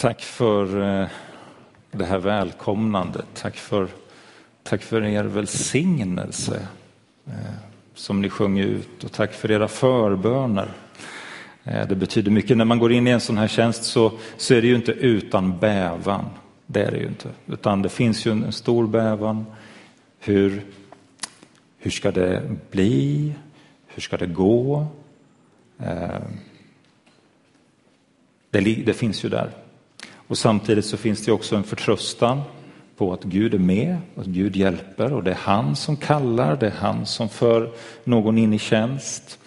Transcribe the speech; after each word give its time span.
Tack 0.00 0.22
för 0.22 0.82
eh, 0.82 1.08
det 1.90 2.04
här 2.04 2.18
välkomnandet. 2.18 3.26
Tack 3.34 3.56
för, 3.56 3.88
tack 4.62 4.82
för 4.82 5.04
er 5.04 5.24
välsignelse 5.24 6.68
eh, 7.26 7.32
som 7.94 8.22
ni 8.22 8.28
sjöng 8.28 8.58
ut 8.58 9.04
och 9.04 9.12
tack 9.12 9.32
för 9.32 9.50
era 9.50 9.68
förböner. 9.68 10.68
Eh, 11.64 11.88
det 11.88 11.96
betyder 11.96 12.30
mycket. 12.30 12.56
När 12.56 12.64
man 12.64 12.78
går 12.78 12.92
in 12.92 13.06
i 13.06 13.10
en 13.10 13.20
sån 13.20 13.38
här 13.38 13.48
tjänst 13.48 13.84
så, 13.84 14.12
så 14.36 14.54
är 14.54 14.62
det 14.62 14.68
ju 14.68 14.76
inte 14.76 14.92
utan 14.92 15.58
bävan. 15.58 16.24
Det 16.66 16.82
är 16.82 16.90
det 16.90 16.98
ju 16.98 17.06
inte. 17.06 17.28
Utan 17.46 17.82
det 17.82 17.88
finns 17.88 18.26
ju 18.26 18.30
en 18.30 18.52
stor 18.52 18.86
bävan. 18.86 19.46
Hur, 20.18 20.62
hur 21.78 21.90
ska 21.90 22.10
det 22.10 22.42
bli? 22.70 23.32
Hur 23.86 24.02
ska 24.02 24.16
det 24.16 24.26
gå? 24.26 24.86
Det, 28.50 28.60
det 28.60 28.94
finns 28.94 29.24
ju 29.24 29.28
där. 29.28 29.50
Och 30.28 30.38
samtidigt 30.38 30.84
så 30.84 30.96
finns 30.96 31.24
det 31.24 31.32
också 31.32 31.56
en 31.56 31.64
förtröstan 31.64 32.40
på 32.96 33.12
att 33.12 33.24
Gud 33.24 33.54
är 33.54 33.58
med, 33.58 33.96
att 34.16 34.26
Gud 34.26 34.56
hjälper 34.56 35.12
och 35.12 35.24
det 35.24 35.30
är 35.30 35.38
han 35.40 35.76
som 35.76 35.96
kallar, 35.96 36.56
det 36.56 36.66
är 36.66 36.74
han 36.78 37.06
som 37.06 37.28
för 37.28 37.70
någon 38.04 38.38
in 38.38 38.54
i 38.54 38.58
tjänst. 38.58 39.38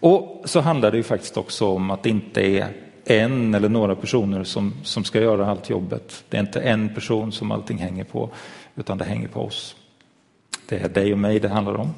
Och 0.00 0.42
så 0.44 0.60
handlar 0.60 0.90
det 0.90 0.96
ju 0.96 1.02
faktiskt 1.02 1.36
också 1.36 1.66
om 1.66 1.90
att 1.90 2.02
det 2.02 2.10
inte 2.10 2.40
är 2.40 2.68
en 3.04 3.54
eller 3.54 3.68
några 3.68 3.94
personer 3.94 4.44
som, 4.44 4.74
som 4.82 5.04
ska 5.04 5.20
göra 5.20 5.50
allt 5.50 5.70
jobbet. 5.70 6.24
Det 6.28 6.36
är 6.36 6.40
inte 6.40 6.60
en 6.60 6.94
person 6.94 7.32
som 7.32 7.50
allting 7.50 7.78
hänger 7.78 8.04
på, 8.04 8.30
utan 8.76 8.98
det 8.98 9.04
hänger 9.04 9.28
på 9.28 9.40
oss. 9.40 9.76
Det 10.68 10.78
är 10.78 10.88
dig 10.88 11.12
och 11.12 11.18
mig 11.18 11.40
det 11.40 11.48
handlar 11.48 11.74
om. 11.74 11.94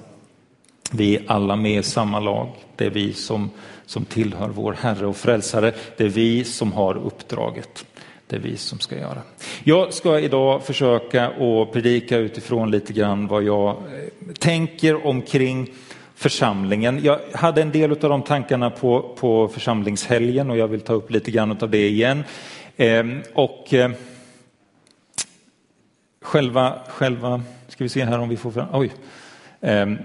Vi 0.92 1.16
är 1.16 1.22
alla 1.26 1.56
med 1.56 1.78
i 1.78 1.82
samma 1.82 2.20
lag. 2.20 2.48
Det 2.76 2.86
är 2.86 2.90
vi 2.90 3.12
som, 3.12 3.50
som 3.90 4.04
tillhör 4.04 4.48
vår 4.48 4.72
Herre 4.72 5.06
och 5.06 5.16
Frälsare. 5.16 5.72
Det 5.96 6.04
är 6.04 6.08
vi 6.08 6.44
som 6.44 6.72
har 6.72 6.96
uppdraget. 6.96 7.84
Det 8.26 8.36
är 8.36 8.40
vi 8.40 8.56
som 8.56 8.78
ska 8.78 8.98
göra. 8.98 9.22
Jag 9.64 9.94
ska 9.94 10.20
idag 10.20 10.64
försöka 10.64 11.28
att 11.28 11.72
predika 11.72 12.16
utifrån 12.16 12.70
lite 12.70 12.92
grann 12.92 13.26
vad 13.26 13.42
jag 13.42 13.68
eh, 13.68 14.32
tänker 14.38 15.06
omkring 15.06 15.70
församlingen. 16.14 17.00
Jag 17.04 17.20
hade 17.32 17.62
en 17.62 17.70
del 17.70 17.90
av 17.90 17.98
de 17.98 18.22
tankarna 18.22 18.70
på, 18.70 19.16
på 19.20 19.48
församlingshelgen 19.48 20.50
och 20.50 20.56
jag 20.56 20.68
vill 20.68 20.80
ta 20.80 20.92
upp 20.92 21.10
lite 21.10 21.30
grann 21.30 21.58
av 21.60 21.70
det 21.70 21.88
igen. 21.88 22.24
Ehm, 22.76 23.22
och 23.34 23.74
eh, 23.74 23.90
själva, 26.22 26.78
själva, 26.88 27.42
ska 27.68 27.84
vi 27.84 27.88
se 27.88 28.04
här 28.04 28.18
om 28.18 28.28
vi 28.28 28.36
får 28.36 28.50
fram, 28.50 28.68
oj. 28.72 28.90
Ehm, 29.60 29.98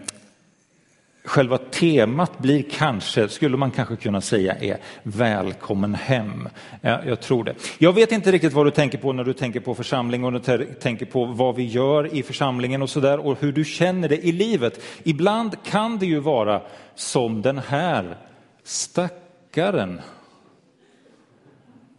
Själva 1.26 1.58
temat 1.58 2.40
blir 2.40 2.64
kanske, 2.72 3.30
skulle 3.30 3.58
man 3.58 3.72
kanske 3.72 3.96
kunna 3.96 4.22
säga, 4.22 4.56
är 4.56 4.78
välkommen 5.04 5.96
hem. 5.96 6.50
Ja, 6.82 7.02
jag 7.06 7.22
tror 7.22 7.44
det. 7.44 7.56
Jag 7.78 7.94
vet 7.94 8.12
inte 8.12 8.32
riktigt 8.32 8.54
vad 8.54 8.66
du 8.66 8.72
tänker 8.72 8.98
på 8.98 9.14
när 9.14 9.24
du 9.24 9.34
tänker 9.34 9.60
på 9.60 9.76
församling 9.76 10.24
och 10.24 10.34
när 10.34 10.58
du 10.58 10.66
tänker 10.66 11.06
på 11.06 11.26
vad 11.26 11.56
vi 11.56 11.64
gör 11.64 12.16
i 12.16 12.24
församlingen 12.24 12.82
och 12.82 12.90
sådär 12.90 13.26
och 13.26 13.38
hur 13.40 13.52
du 13.52 13.66
känner 13.66 14.10
det 14.10 14.26
i 14.26 14.32
livet. 14.32 14.82
Ibland 15.04 15.56
kan 15.64 15.98
det 15.98 16.06
ju 16.06 16.20
vara 16.20 16.62
som 16.96 17.42
den 17.42 17.58
här 17.58 18.18
stackaren. 18.64 20.02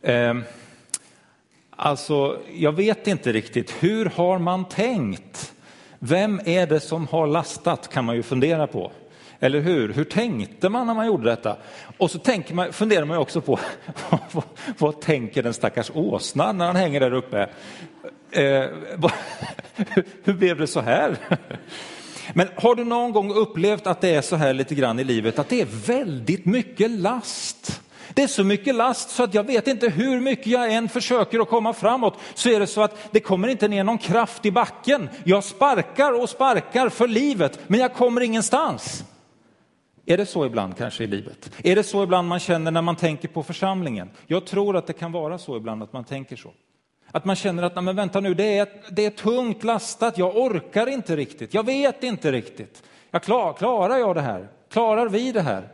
Eh, 0.03 0.35
alltså, 1.71 2.39
jag 2.55 2.73
vet 2.73 3.07
inte 3.07 3.33
riktigt. 3.33 3.71
Hur 3.81 4.07
har 4.15 4.39
man 4.39 4.65
tänkt? 4.69 5.53
Vem 5.99 6.41
är 6.45 6.67
det 6.67 6.81
som 6.81 7.07
har 7.07 7.27
lastat 7.27 7.89
kan 7.93 8.05
man 8.05 8.17
ju 8.17 8.23
fundera 8.23 8.67
på. 8.67 8.93
Eller 9.41 9.61
hur? 9.61 9.93
Hur 9.93 10.05
tänkte 10.05 10.69
man 10.69 10.87
när 10.87 10.95
man 10.95 11.07
gjorde 11.07 11.31
detta? 11.31 11.57
Och 11.99 12.11
så 12.11 12.19
tänker 12.19 12.55
man, 12.55 12.73
funderar 12.73 13.05
man 13.05 13.19
också 13.19 13.41
på 13.41 13.59
vad, 14.33 14.45
vad 14.79 15.01
tänker 15.01 15.43
den 15.43 15.55
stackars 15.55 15.91
åsnan 15.95 16.59
när 16.59 16.67
han 16.67 16.77
hänger 16.77 17.01
där 17.01 17.13
uppe? 17.13 17.49
Eh, 18.31 18.43
hur 20.25 20.33
blev 20.33 20.59
det 20.59 20.67
så 20.67 20.81
här? 20.81 21.17
Men 22.33 22.49
har 22.57 22.75
du 22.75 22.85
någon 22.85 23.13
gång 23.13 23.35
upplevt 23.35 23.87
att 23.87 24.01
det 24.01 24.15
är 24.15 24.23
så 24.23 24.37
här 24.37 24.53
lite 24.53 24.75
grann 24.75 24.99
i 24.99 25.05
livet, 25.05 25.39
att 25.39 25.49
det 25.49 25.61
är 25.61 25.67
väldigt 25.87 26.45
mycket 26.45 26.91
last? 26.91 27.83
Det 28.15 28.23
är 28.23 28.27
så 28.27 28.45
mycket 28.45 28.75
last 28.75 29.11
så 29.11 29.23
att 29.23 29.35
jag 29.35 29.45
vet 29.45 29.67
inte 29.67 29.89
hur 29.89 30.21
mycket 30.21 30.47
jag 30.47 30.73
än 30.73 30.89
försöker 30.89 31.41
att 31.41 31.49
komma 31.49 31.73
framåt 31.73 32.19
så 32.35 32.49
är 32.49 32.61
det 32.61 32.67
så 32.67 32.83
att 32.83 33.09
det 33.11 33.21
kommer 33.21 33.49
inte 33.49 33.69
ner 33.69 33.85
någon 33.85 33.99
kraft 33.99 34.47
i 34.47 34.51
backen. 34.51 35.09
Jag 35.25 35.45
sparkar 35.45 36.23
och 36.23 36.29
sparkar 36.29 36.89
för 36.89 37.09
livet 37.09 37.59
men 37.67 37.81
jag 37.81 37.95
kommer 37.95 38.21
ingenstans. 38.21 39.05
Är 40.07 40.17
det 40.17 40.27
så 40.27 40.47
ibland 40.47 40.77
kanske 40.77 41.05
i 41.05 41.07
livet? 41.07 41.51
Är 41.65 41.77
det 41.77 41.83
så 41.83 42.03
ibland 42.03 42.29
man 42.29 42.41
känner 42.41 42.71
när 42.71 42.83
man 42.83 42.97
tänker 42.97 43.29
på 43.29 43.43
församlingen? 43.43 44.11
Jag 44.27 44.47
tror 44.47 44.77
att 44.77 44.87
det 44.87 44.93
kan 44.93 45.13
vara 45.13 45.39
så 45.39 45.57
ibland 45.57 45.83
att 45.83 45.93
man 45.93 46.05
tänker 46.05 46.37
så. 46.37 46.51
Att 47.11 47.25
man 47.25 47.37
känner 47.37 47.63
att, 47.63 47.85
men 47.85 47.97
vänta 47.97 48.21
nu, 48.21 48.35
det 48.35 48.59
är, 48.59 48.69
det 48.91 49.07
är 49.07 49.11
tungt 49.11 49.65
lastat, 49.65 50.19
jag 50.19 50.37
orkar 50.37 50.87
inte 50.87 51.17
riktigt, 51.17 51.55
jag 51.55 51.67
vet 51.67 52.03
inte 52.03 52.33
riktigt. 52.33 52.83
Jag 53.11 53.23
klar, 53.23 53.53
klarar 53.53 53.97
jag 53.97 54.15
det 54.15 54.21
här? 54.21 54.49
Klarar 54.71 55.09
vi 55.09 55.33
det 55.33 55.43
här? 55.43 55.69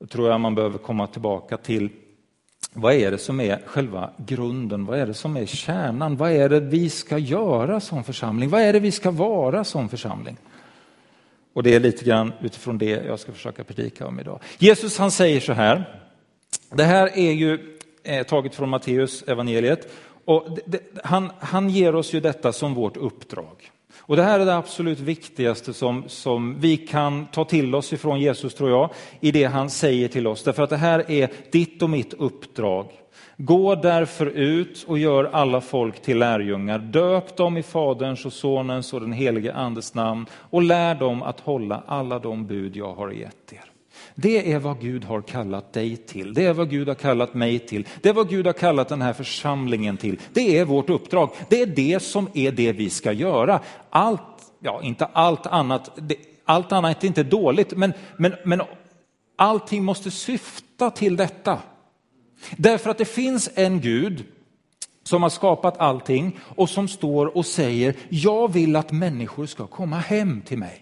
Då 0.00 0.06
tror 0.06 0.28
jag 0.28 0.40
man 0.40 0.54
behöver 0.54 0.78
komma 0.78 1.06
tillbaka 1.06 1.56
till 1.56 1.90
vad 2.72 2.94
är 2.94 3.10
det 3.10 3.18
som 3.18 3.40
är 3.40 3.62
själva 3.66 4.10
grunden? 4.16 4.84
Vad 4.86 4.98
är 4.98 5.06
det 5.06 5.14
som 5.14 5.36
är 5.36 5.46
kärnan? 5.46 6.16
Vad 6.16 6.30
är 6.30 6.48
det 6.48 6.60
vi 6.60 6.90
ska 6.90 7.18
göra 7.18 7.80
som 7.80 8.04
församling? 8.04 8.50
Vad 8.50 8.60
är 8.60 8.72
det 8.72 8.80
vi 8.80 8.90
ska 8.90 9.10
vara 9.10 9.64
som 9.64 9.88
församling? 9.88 10.36
Och 11.54 11.62
det 11.62 11.74
är 11.74 11.80
lite 11.80 12.04
grann 12.04 12.32
utifrån 12.42 12.78
det 12.78 12.86
jag 12.86 13.20
ska 13.20 13.32
försöka 13.32 13.64
predika 13.64 14.06
om 14.06 14.20
idag. 14.20 14.40
Jesus 14.58 14.98
han 14.98 15.10
säger 15.10 15.40
så 15.40 15.52
här, 15.52 16.00
det 16.70 16.84
här 16.84 17.18
är 17.18 17.32
ju 17.32 17.78
eh, 18.02 18.26
taget 18.26 18.54
från 18.54 18.68
Matteus 18.68 19.22
evangeliet 19.22 19.88
och 20.24 20.58
det, 20.66 20.80
han, 21.04 21.30
han 21.38 21.70
ger 21.70 21.94
oss 21.94 22.14
ju 22.14 22.20
detta 22.20 22.52
som 22.52 22.74
vårt 22.74 22.96
uppdrag. 22.96 23.70
Och 23.98 24.16
det 24.16 24.22
här 24.22 24.40
är 24.40 24.46
det 24.46 24.56
absolut 24.56 25.00
viktigaste 25.00 25.72
som, 25.72 26.04
som 26.08 26.60
vi 26.60 26.76
kan 26.76 27.26
ta 27.26 27.44
till 27.44 27.74
oss 27.74 27.92
ifrån 27.92 28.20
Jesus 28.20 28.54
tror 28.54 28.70
jag, 28.70 28.90
i 29.20 29.32
det 29.32 29.44
han 29.44 29.70
säger 29.70 30.08
till 30.08 30.26
oss. 30.26 30.42
Därför 30.44 30.62
att 30.62 30.70
det 30.70 30.76
här 30.76 31.10
är 31.10 31.30
ditt 31.52 31.82
och 31.82 31.90
mitt 31.90 32.14
uppdrag. 32.14 32.92
Gå 33.36 33.74
därför 33.74 34.26
ut 34.26 34.84
och 34.88 34.98
gör 34.98 35.24
alla 35.24 35.60
folk 35.60 36.02
till 36.02 36.18
lärjungar. 36.18 36.78
Döp 36.78 37.36
dem 37.36 37.56
i 37.56 37.62
Faderns 37.62 38.26
och 38.26 38.32
Sonens 38.32 38.92
och 38.92 39.00
den 39.00 39.12
helige 39.12 39.54
Andes 39.54 39.94
namn 39.94 40.26
och 40.32 40.62
lär 40.62 40.94
dem 40.94 41.22
att 41.22 41.40
hålla 41.40 41.82
alla 41.86 42.18
de 42.18 42.46
bud 42.46 42.76
jag 42.76 42.94
har 42.94 43.10
gett 43.10 43.52
er. 43.52 43.64
Det 44.14 44.52
är 44.52 44.58
vad 44.58 44.80
Gud 44.80 45.04
har 45.04 45.22
kallat 45.22 45.72
dig 45.72 45.96
till. 45.96 46.34
Det 46.34 46.44
är 46.46 46.52
vad 46.52 46.70
Gud 46.70 46.88
har 46.88 46.94
kallat 46.94 47.34
mig 47.34 47.58
till. 47.58 47.86
Det 48.00 48.08
är 48.08 48.12
vad 48.12 48.28
Gud 48.28 48.46
har 48.46 48.52
kallat 48.52 48.88
den 48.88 49.02
här 49.02 49.12
församlingen 49.12 49.96
till. 49.96 50.20
Det 50.32 50.58
är 50.58 50.64
vårt 50.64 50.90
uppdrag. 50.90 51.30
Det 51.48 51.62
är 51.62 51.66
det 51.66 52.02
som 52.02 52.28
är 52.34 52.52
det 52.52 52.72
vi 52.72 52.90
ska 52.90 53.12
göra. 53.12 53.60
Allt, 53.90 54.20
ja 54.58 54.82
inte 54.82 55.04
allt 55.04 55.46
annat, 55.46 55.98
allt 56.44 56.72
annat 56.72 57.04
är 57.04 57.08
inte 57.08 57.22
dåligt, 57.22 57.76
men, 57.76 57.92
men, 58.16 58.34
men 58.44 58.62
allting 59.36 59.84
måste 59.84 60.10
syfta 60.10 60.90
till 60.90 61.16
detta. 61.16 61.58
Därför 62.56 62.90
att 62.90 62.98
det 62.98 63.04
finns 63.04 63.50
en 63.54 63.80
Gud 63.80 64.24
som 65.02 65.22
har 65.22 65.30
skapat 65.30 65.78
allting 65.78 66.38
och 66.56 66.70
som 66.70 66.88
står 66.88 67.36
och 67.36 67.46
säger, 67.46 67.94
jag 68.08 68.52
vill 68.52 68.76
att 68.76 68.92
människor 68.92 69.46
ska 69.46 69.66
komma 69.66 69.98
hem 69.98 70.42
till 70.42 70.58
mig. 70.58 70.80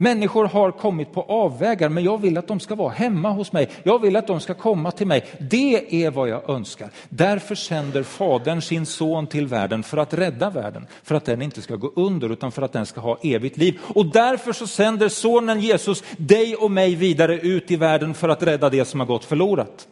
Människor 0.00 0.44
har 0.44 0.70
kommit 0.70 1.12
på 1.12 1.22
avvägar, 1.22 1.88
men 1.88 2.04
jag 2.04 2.18
vill 2.18 2.38
att 2.38 2.48
de 2.48 2.60
ska 2.60 2.74
vara 2.74 2.92
hemma 2.92 3.30
hos 3.30 3.52
mig. 3.52 3.68
Jag 3.82 3.98
vill 3.98 4.16
att 4.16 4.26
de 4.26 4.40
ska 4.40 4.54
komma 4.54 4.90
till 4.90 5.06
mig. 5.06 5.24
Det 5.40 6.04
är 6.04 6.10
vad 6.10 6.28
jag 6.28 6.50
önskar. 6.50 6.90
Därför 7.08 7.54
sänder 7.54 8.02
Fadern 8.02 8.62
sin 8.62 8.86
son 8.86 9.26
till 9.26 9.46
världen 9.46 9.82
för 9.82 9.96
att 9.96 10.14
rädda 10.14 10.50
världen, 10.50 10.86
för 11.02 11.14
att 11.14 11.24
den 11.24 11.42
inte 11.42 11.62
ska 11.62 11.76
gå 11.76 11.92
under 11.96 12.32
utan 12.32 12.52
för 12.52 12.62
att 12.62 12.72
den 12.72 12.86
ska 12.86 13.00
ha 13.00 13.18
evigt 13.22 13.56
liv. 13.56 13.78
Och 13.82 14.06
därför 14.06 14.52
så 14.52 14.66
sänder 14.66 15.08
sonen 15.08 15.60
Jesus 15.60 16.04
dig 16.16 16.56
och 16.56 16.70
mig 16.70 16.94
vidare 16.94 17.38
ut 17.38 17.70
i 17.70 17.76
världen 17.76 18.14
för 18.14 18.28
att 18.28 18.42
rädda 18.42 18.70
det 18.70 18.84
som 18.84 19.00
har 19.00 19.06
gått 19.06 19.24
förlorat. 19.24 19.88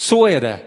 Så 0.00 0.26
är 0.26 0.40
det. 0.40 0.60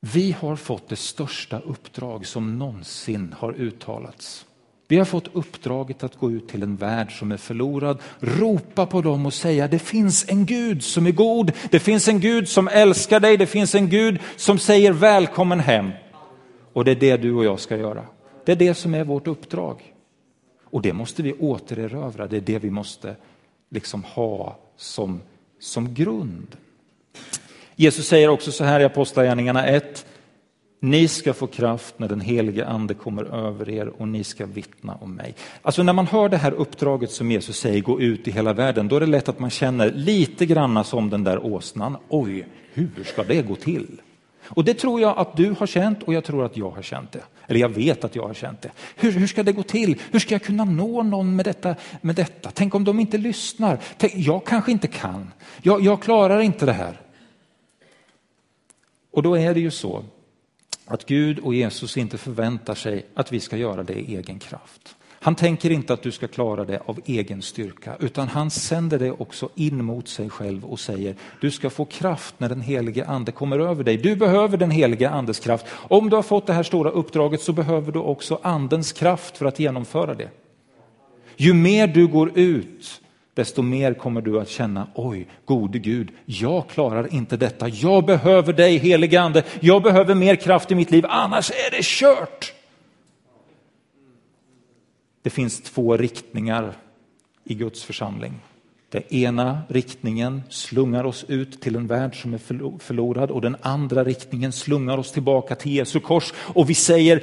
Vi 0.00 0.32
har 0.32 0.56
fått 0.56 0.88
det 0.88 0.96
största 0.96 1.60
uppdrag 1.60 2.26
som 2.26 2.58
någonsin 2.58 3.34
har 3.38 3.52
uttalats. 3.52 4.46
Vi 4.88 4.98
har 4.98 5.04
fått 5.04 5.28
uppdraget 5.32 6.04
att 6.04 6.16
gå 6.16 6.30
ut 6.30 6.48
till 6.48 6.62
en 6.62 6.76
värld 6.76 7.18
som 7.18 7.32
är 7.32 7.36
förlorad, 7.36 7.98
ropa 8.20 8.86
på 8.86 9.02
dem 9.02 9.26
och 9.26 9.34
säga 9.34 9.68
det 9.68 9.78
finns 9.78 10.28
en 10.28 10.46
Gud 10.46 10.84
som 10.84 11.06
är 11.06 11.10
god, 11.10 11.52
det 11.70 11.78
finns 11.78 12.08
en 12.08 12.20
Gud 12.20 12.48
som 12.48 12.68
älskar 12.68 13.20
dig, 13.20 13.36
det 13.36 13.46
finns 13.46 13.74
en 13.74 13.88
Gud 13.88 14.20
som 14.36 14.58
säger 14.58 14.92
välkommen 14.92 15.60
hem. 15.60 15.90
Och 16.72 16.84
det 16.84 16.90
är 16.90 16.96
det 16.96 17.16
du 17.16 17.34
och 17.34 17.44
jag 17.44 17.60
ska 17.60 17.76
göra. 17.76 18.04
Det 18.44 18.52
är 18.52 18.56
det 18.56 18.74
som 18.74 18.94
är 18.94 19.04
vårt 19.04 19.26
uppdrag. 19.26 19.94
Och 20.64 20.82
det 20.82 20.92
måste 20.92 21.22
vi 21.22 21.32
återerövra, 21.32 22.26
det 22.26 22.36
är 22.36 22.40
det 22.40 22.58
vi 22.58 22.70
måste 22.70 23.16
liksom 23.70 24.04
ha 24.04 24.58
som, 24.76 25.20
som 25.60 25.94
grund. 25.94 26.56
Jesus 27.76 28.06
säger 28.06 28.28
också 28.28 28.52
så 28.52 28.64
här 28.64 28.80
i 28.80 28.84
Apostlagärningarna 28.84 29.66
1. 29.66 30.06
Ni 30.80 31.08
ska 31.08 31.32
få 31.32 31.46
kraft 31.46 31.98
när 31.98 32.08
den 32.08 32.20
helige 32.20 32.66
ande 32.66 32.94
kommer 32.94 33.24
över 33.24 33.70
er 33.70 33.86
och 33.98 34.08
ni 34.08 34.24
ska 34.24 34.46
vittna 34.46 34.94
om 34.94 35.14
mig. 35.14 35.34
Alltså 35.62 35.82
när 35.82 35.92
man 35.92 36.06
hör 36.06 36.28
det 36.28 36.36
här 36.36 36.52
uppdraget 36.52 37.10
som 37.10 37.30
Jesus 37.30 37.58
säger, 37.58 37.80
gå 37.80 38.00
ut 38.00 38.28
i 38.28 38.30
hela 38.30 38.52
världen, 38.52 38.88
då 38.88 38.96
är 38.96 39.00
det 39.00 39.06
lätt 39.06 39.28
att 39.28 39.38
man 39.38 39.50
känner 39.50 39.90
lite 39.90 40.46
granna 40.46 40.84
som 40.84 41.10
den 41.10 41.24
där 41.24 41.46
åsnan. 41.46 41.96
Oj, 42.08 42.46
hur 42.72 43.04
ska 43.04 43.24
det 43.24 43.42
gå 43.42 43.56
till? 43.56 44.00
Och 44.46 44.64
det 44.64 44.74
tror 44.74 45.00
jag 45.00 45.18
att 45.18 45.36
du 45.36 45.54
har 45.58 45.66
känt 45.66 46.02
och 46.02 46.14
jag 46.14 46.24
tror 46.24 46.44
att 46.44 46.56
jag 46.56 46.70
har 46.70 46.82
känt 46.82 47.12
det. 47.12 47.22
Eller 47.46 47.60
jag 47.60 47.68
vet 47.68 48.04
att 48.04 48.16
jag 48.16 48.26
har 48.26 48.34
känt 48.34 48.62
det. 48.62 48.70
Hur, 48.96 49.12
hur 49.12 49.26
ska 49.26 49.42
det 49.42 49.52
gå 49.52 49.62
till? 49.62 50.00
Hur 50.10 50.18
ska 50.18 50.34
jag 50.34 50.42
kunna 50.42 50.64
nå 50.64 51.02
någon 51.02 51.36
med 51.36 51.44
detta? 51.44 51.74
Med 52.00 52.14
detta? 52.14 52.50
Tänk 52.54 52.74
om 52.74 52.84
de 52.84 53.00
inte 53.00 53.18
lyssnar? 53.18 53.78
Tänk, 53.98 54.12
jag 54.16 54.44
kanske 54.46 54.72
inte 54.72 54.86
kan. 54.86 55.32
Jag, 55.62 55.82
jag 55.82 56.02
klarar 56.02 56.40
inte 56.40 56.66
det 56.66 56.72
här. 56.72 57.00
Och 59.14 59.22
då 59.22 59.38
är 59.38 59.54
det 59.54 59.60
ju 59.60 59.70
så 59.70 60.04
att 60.86 61.06
Gud 61.06 61.38
och 61.38 61.54
Jesus 61.54 61.96
inte 61.96 62.18
förväntar 62.18 62.74
sig 62.74 63.06
att 63.14 63.32
vi 63.32 63.40
ska 63.40 63.56
göra 63.56 63.82
det 63.82 63.94
i 63.94 64.16
egen 64.16 64.38
kraft. 64.38 64.96
Han 65.10 65.34
tänker 65.34 65.70
inte 65.70 65.92
att 65.92 66.02
du 66.02 66.10
ska 66.10 66.28
klara 66.28 66.64
det 66.64 66.80
av 66.86 67.00
egen 67.04 67.42
styrka, 67.42 67.96
utan 68.00 68.28
han 68.28 68.50
sänder 68.50 68.98
det 68.98 69.10
också 69.10 69.48
in 69.54 69.84
mot 69.84 70.08
sig 70.08 70.30
själv 70.30 70.64
och 70.64 70.80
säger, 70.80 71.16
du 71.40 71.50
ska 71.50 71.70
få 71.70 71.84
kraft 71.84 72.34
när 72.38 72.48
den 72.48 72.60
helige 72.60 73.06
ande 73.06 73.32
kommer 73.32 73.58
över 73.58 73.84
dig. 73.84 73.96
Du 73.96 74.16
behöver 74.16 74.56
den 74.56 74.70
helige 74.70 75.10
andes 75.10 75.40
kraft. 75.40 75.66
Om 75.72 76.10
du 76.10 76.16
har 76.16 76.22
fått 76.22 76.46
det 76.46 76.52
här 76.52 76.62
stora 76.62 76.90
uppdraget 76.90 77.40
så 77.40 77.52
behöver 77.52 77.92
du 77.92 77.98
också 77.98 78.38
andens 78.42 78.92
kraft 78.92 79.36
för 79.36 79.46
att 79.46 79.58
genomföra 79.58 80.14
det. 80.14 80.28
Ju 81.36 81.54
mer 81.54 81.86
du 81.86 82.06
går 82.06 82.38
ut, 82.38 83.00
desto 83.34 83.62
mer 83.62 83.94
kommer 83.94 84.20
du 84.20 84.40
att 84.40 84.48
känna, 84.48 84.86
oj, 84.94 85.28
gode 85.44 85.78
Gud, 85.78 86.08
jag 86.24 86.68
klarar 86.68 87.14
inte 87.14 87.36
detta. 87.36 87.68
Jag 87.68 88.04
behöver 88.04 88.52
dig, 88.52 88.78
helige 88.78 89.20
ande. 89.20 89.42
Jag 89.60 89.82
behöver 89.82 90.14
mer 90.14 90.36
kraft 90.36 90.70
i 90.70 90.74
mitt 90.74 90.90
liv, 90.90 91.04
annars 91.08 91.50
är 91.50 91.70
det 91.70 91.84
kört. 91.84 92.52
Det 95.22 95.30
finns 95.30 95.62
två 95.62 95.96
riktningar 95.96 96.72
i 97.44 97.54
Guds 97.54 97.84
församling. 97.84 98.32
Den 98.90 99.14
ena 99.14 99.62
riktningen 99.68 100.42
slungar 100.50 101.04
oss 101.04 101.24
ut 101.28 101.60
till 101.60 101.76
en 101.76 101.86
värld 101.86 102.22
som 102.22 102.34
är 102.34 102.38
förlorad 102.78 103.30
och 103.30 103.40
den 103.40 103.56
andra 103.62 104.04
riktningen 104.04 104.52
slungar 104.52 104.98
oss 104.98 105.12
tillbaka 105.12 105.54
till 105.54 105.72
Jesu 105.72 106.00
kors 106.00 106.32
och 106.36 106.70
vi 106.70 106.74
säger 106.74 107.22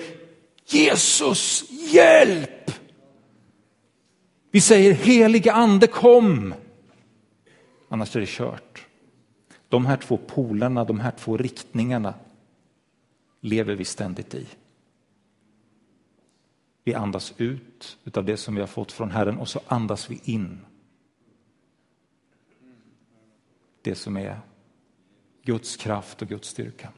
Jesus, 0.65 1.63
hjälp! 1.93 2.60
Vi 4.51 4.62
säger 4.62 4.94
helige 4.94 5.53
ande 5.53 5.88
kom! 5.88 6.53
Annars 7.89 8.15
är 8.15 8.19
det 8.19 8.30
kört. 8.30 8.88
De 9.69 9.86
här 9.86 9.98
två 9.98 10.18
polerna, 10.18 10.83
de 10.83 11.00
här 11.00 11.12
två 11.12 11.38
riktningarna 11.38 12.13
lever 13.42 13.75
vi 13.75 13.86
ständigt 13.86 14.36
i. 14.36 14.48
Vi 16.83 16.94
andas 16.94 17.33
ut 17.38 17.98
utav 18.03 18.25
det 18.25 18.38
som 18.38 18.56
vi 18.56 18.62
har 18.62 18.68
fått 18.68 18.92
från 18.92 19.12
Herren 19.12 19.38
och 19.38 19.48
så 19.48 19.59
andas 19.68 20.09
vi 20.09 20.21
in 20.24 20.59
det 23.81 23.95
som 23.95 24.18
är 24.18 24.39
Guds 25.44 25.77
kraft 25.77 26.21
och 26.21 26.27
Guds 26.27 26.48
styrka. 26.48 26.89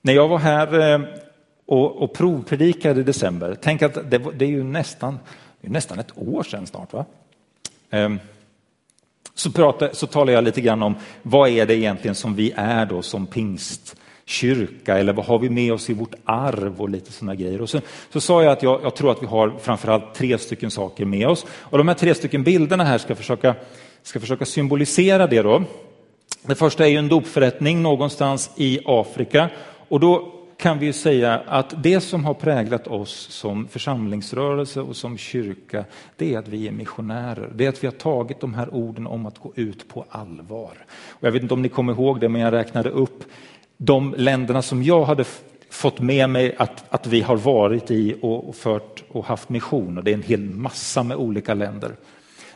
När 0.00 0.12
jag 0.12 0.28
var 0.28 0.38
här 0.38 0.94
eh, 0.94 1.00
och, 1.66 2.02
och 2.02 2.14
provpredikade 2.14 3.00
i 3.00 3.04
december, 3.04 3.58
tänk 3.62 3.82
att 3.82 4.10
det, 4.10 4.18
det 4.18 4.44
är 4.44 4.48
ju 4.48 4.64
nästan, 4.64 5.18
det 5.62 5.68
är 5.68 5.72
nästan 5.72 5.98
ett 5.98 6.18
år 6.18 6.42
sedan 6.42 6.66
snart. 6.66 6.92
va? 6.92 7.04
Ehm, 7.90 8.20
så, 9.34 9.50
pratar, 9.52 9.90
så 9.92 10.06
talade 10.06 10.32
jag 10.32 10.44
lite 10.44 10.60
grann 10.60 10.82
om 10.82 10.94
vad 11.22 11.48
är 11.48 11.66
det 11.66 11.76
egentligen 11.76 12.14
som 12.14 12.34
vi 12.34 12.52
är 12.56 12.86
då 12.86 13.02
som 13.02 13.26
pingstkyrka. 13.26 14.98
eller 14.98 15.12
vad 15.12 15.26
har 15.26 15.38
vi 15.38 15.50
med 15.50 15.72
oss 15.72 15.90
i 15.90 15.94
vårt 15.94 16.14
arv 16.24 16.80
och 16.80 16.88
lite 16.88 17.12
sådana 17.12 17.34
grejer. 17.34 17.60
Och 17.60 17.70
så, 17.70 17.80
så 18.12 18.20
sa 18.20 18.42
jag 18.42 18.52
att 18.52 18.62
jag, 18.62 18.80
jag, 18.82 18.96
tror 18.96 19.12
att 19.12 19.22
vi 19.22 19.26
har 19.26 19.58
framförallt 19.58 20.14
tre 20.14 20.38
stycken 20.38 20.70
saker 20.70 21.04
med 21.04 21.28
oss. 21.28 21.46
Och 21.50 21.78
de 21.78 21.88
här 21.88 21.94
tre 21.94 22.14
stycken 22.14 22.44
bilderna 22.44 22.84
här 22.84 22.98
ska 22.98 23.14
försöka, 23.14 23.54
ska 24.02 24.20
försöka 24.20 24.44
symbolisera 24.44 25.26
det 25.26 25.42
då. 25.42 25.64
Det 26.42 26.54
första 26.54 26.86
är 26.86 26.90
ju 26.90 26.96
en 26.96 27.08
dopförrättning 27.08 27.82
någonstans 27.82 28.50
i 28.56 28.80
Afrika 28.84 29.50
och 29.88 30.00
då 30.00 30.41
kan 30.62 30.78
vi 30.78 30.92
säga 30.92 31.42
att 31.46 31.82
det 31.82 32.00
som 32.00 32.24
har 32.24 32.34
präglat 32.34 32.86
oss 32.86 33.26
som 33.30 33.68
församlingsrörelse 33.68 34.80
och 34.80 34.96
som 34.96 35.18
kyrka, 35.18 35.84
det 36.16 36.34
är 36.34 36.38
att 36.38 36.48
vi 36.48 36.68
är 36.68 36.72
missionärer. 36.72 37.50
Det 37.54 37.64
är 37.64 37.68
att 37.68 37.82
vi 37.82 37.86
har 37.86 37.94
tagit 37.94 38.40
de 38.40 38.54
här 38.54 38.74
orden 38.74 39.06
om 39.06 39.26
att 39.26 39.38
gå 39.38 39.52
ut 39.56 39.88
på 39.88 40.04
allvar. 40.08 40.72
Och 41.08 41.26
jag 41.26 41.32
vet 41.32 41.42
inte 41.42 41.54
om 41.54 41.62
ni 41.62 41.68
kommer 41.68 41.92
ihåg 41.92 42.20
det, 42.20 42.28
men 42.28 42.40
jag 42.40 42.52
räknade 42.52 42.90
upp 42.90 43.24
de 43.76 44.14
länderna 44.16 44.62
som 44.62 44.82
jag 44.82 45.04
hade 45.04 45.24
fått 45.70 46.00
med 46.00 46.30
mig 46.30 46.56
att, 46.58 46.84
att 46.88 47.06
vi 47.06 47.20
har 47.20 47.36
varit 47.36 47.90
i 47.90 48.16
och 48.22 48.56
fört 48.56 49.04
och 49.08 49.24
haft 49.24 49.48
mission. 49.48 49.98
Och 49.98 50.04
det 50.04 50.10
är 50.10 50.14
en 50.14 50.22
hel 50.22 50.40
massa 50.40 51.02
med 51.02 51.16
olika 51.16 51.54
länder. 51.54 51.96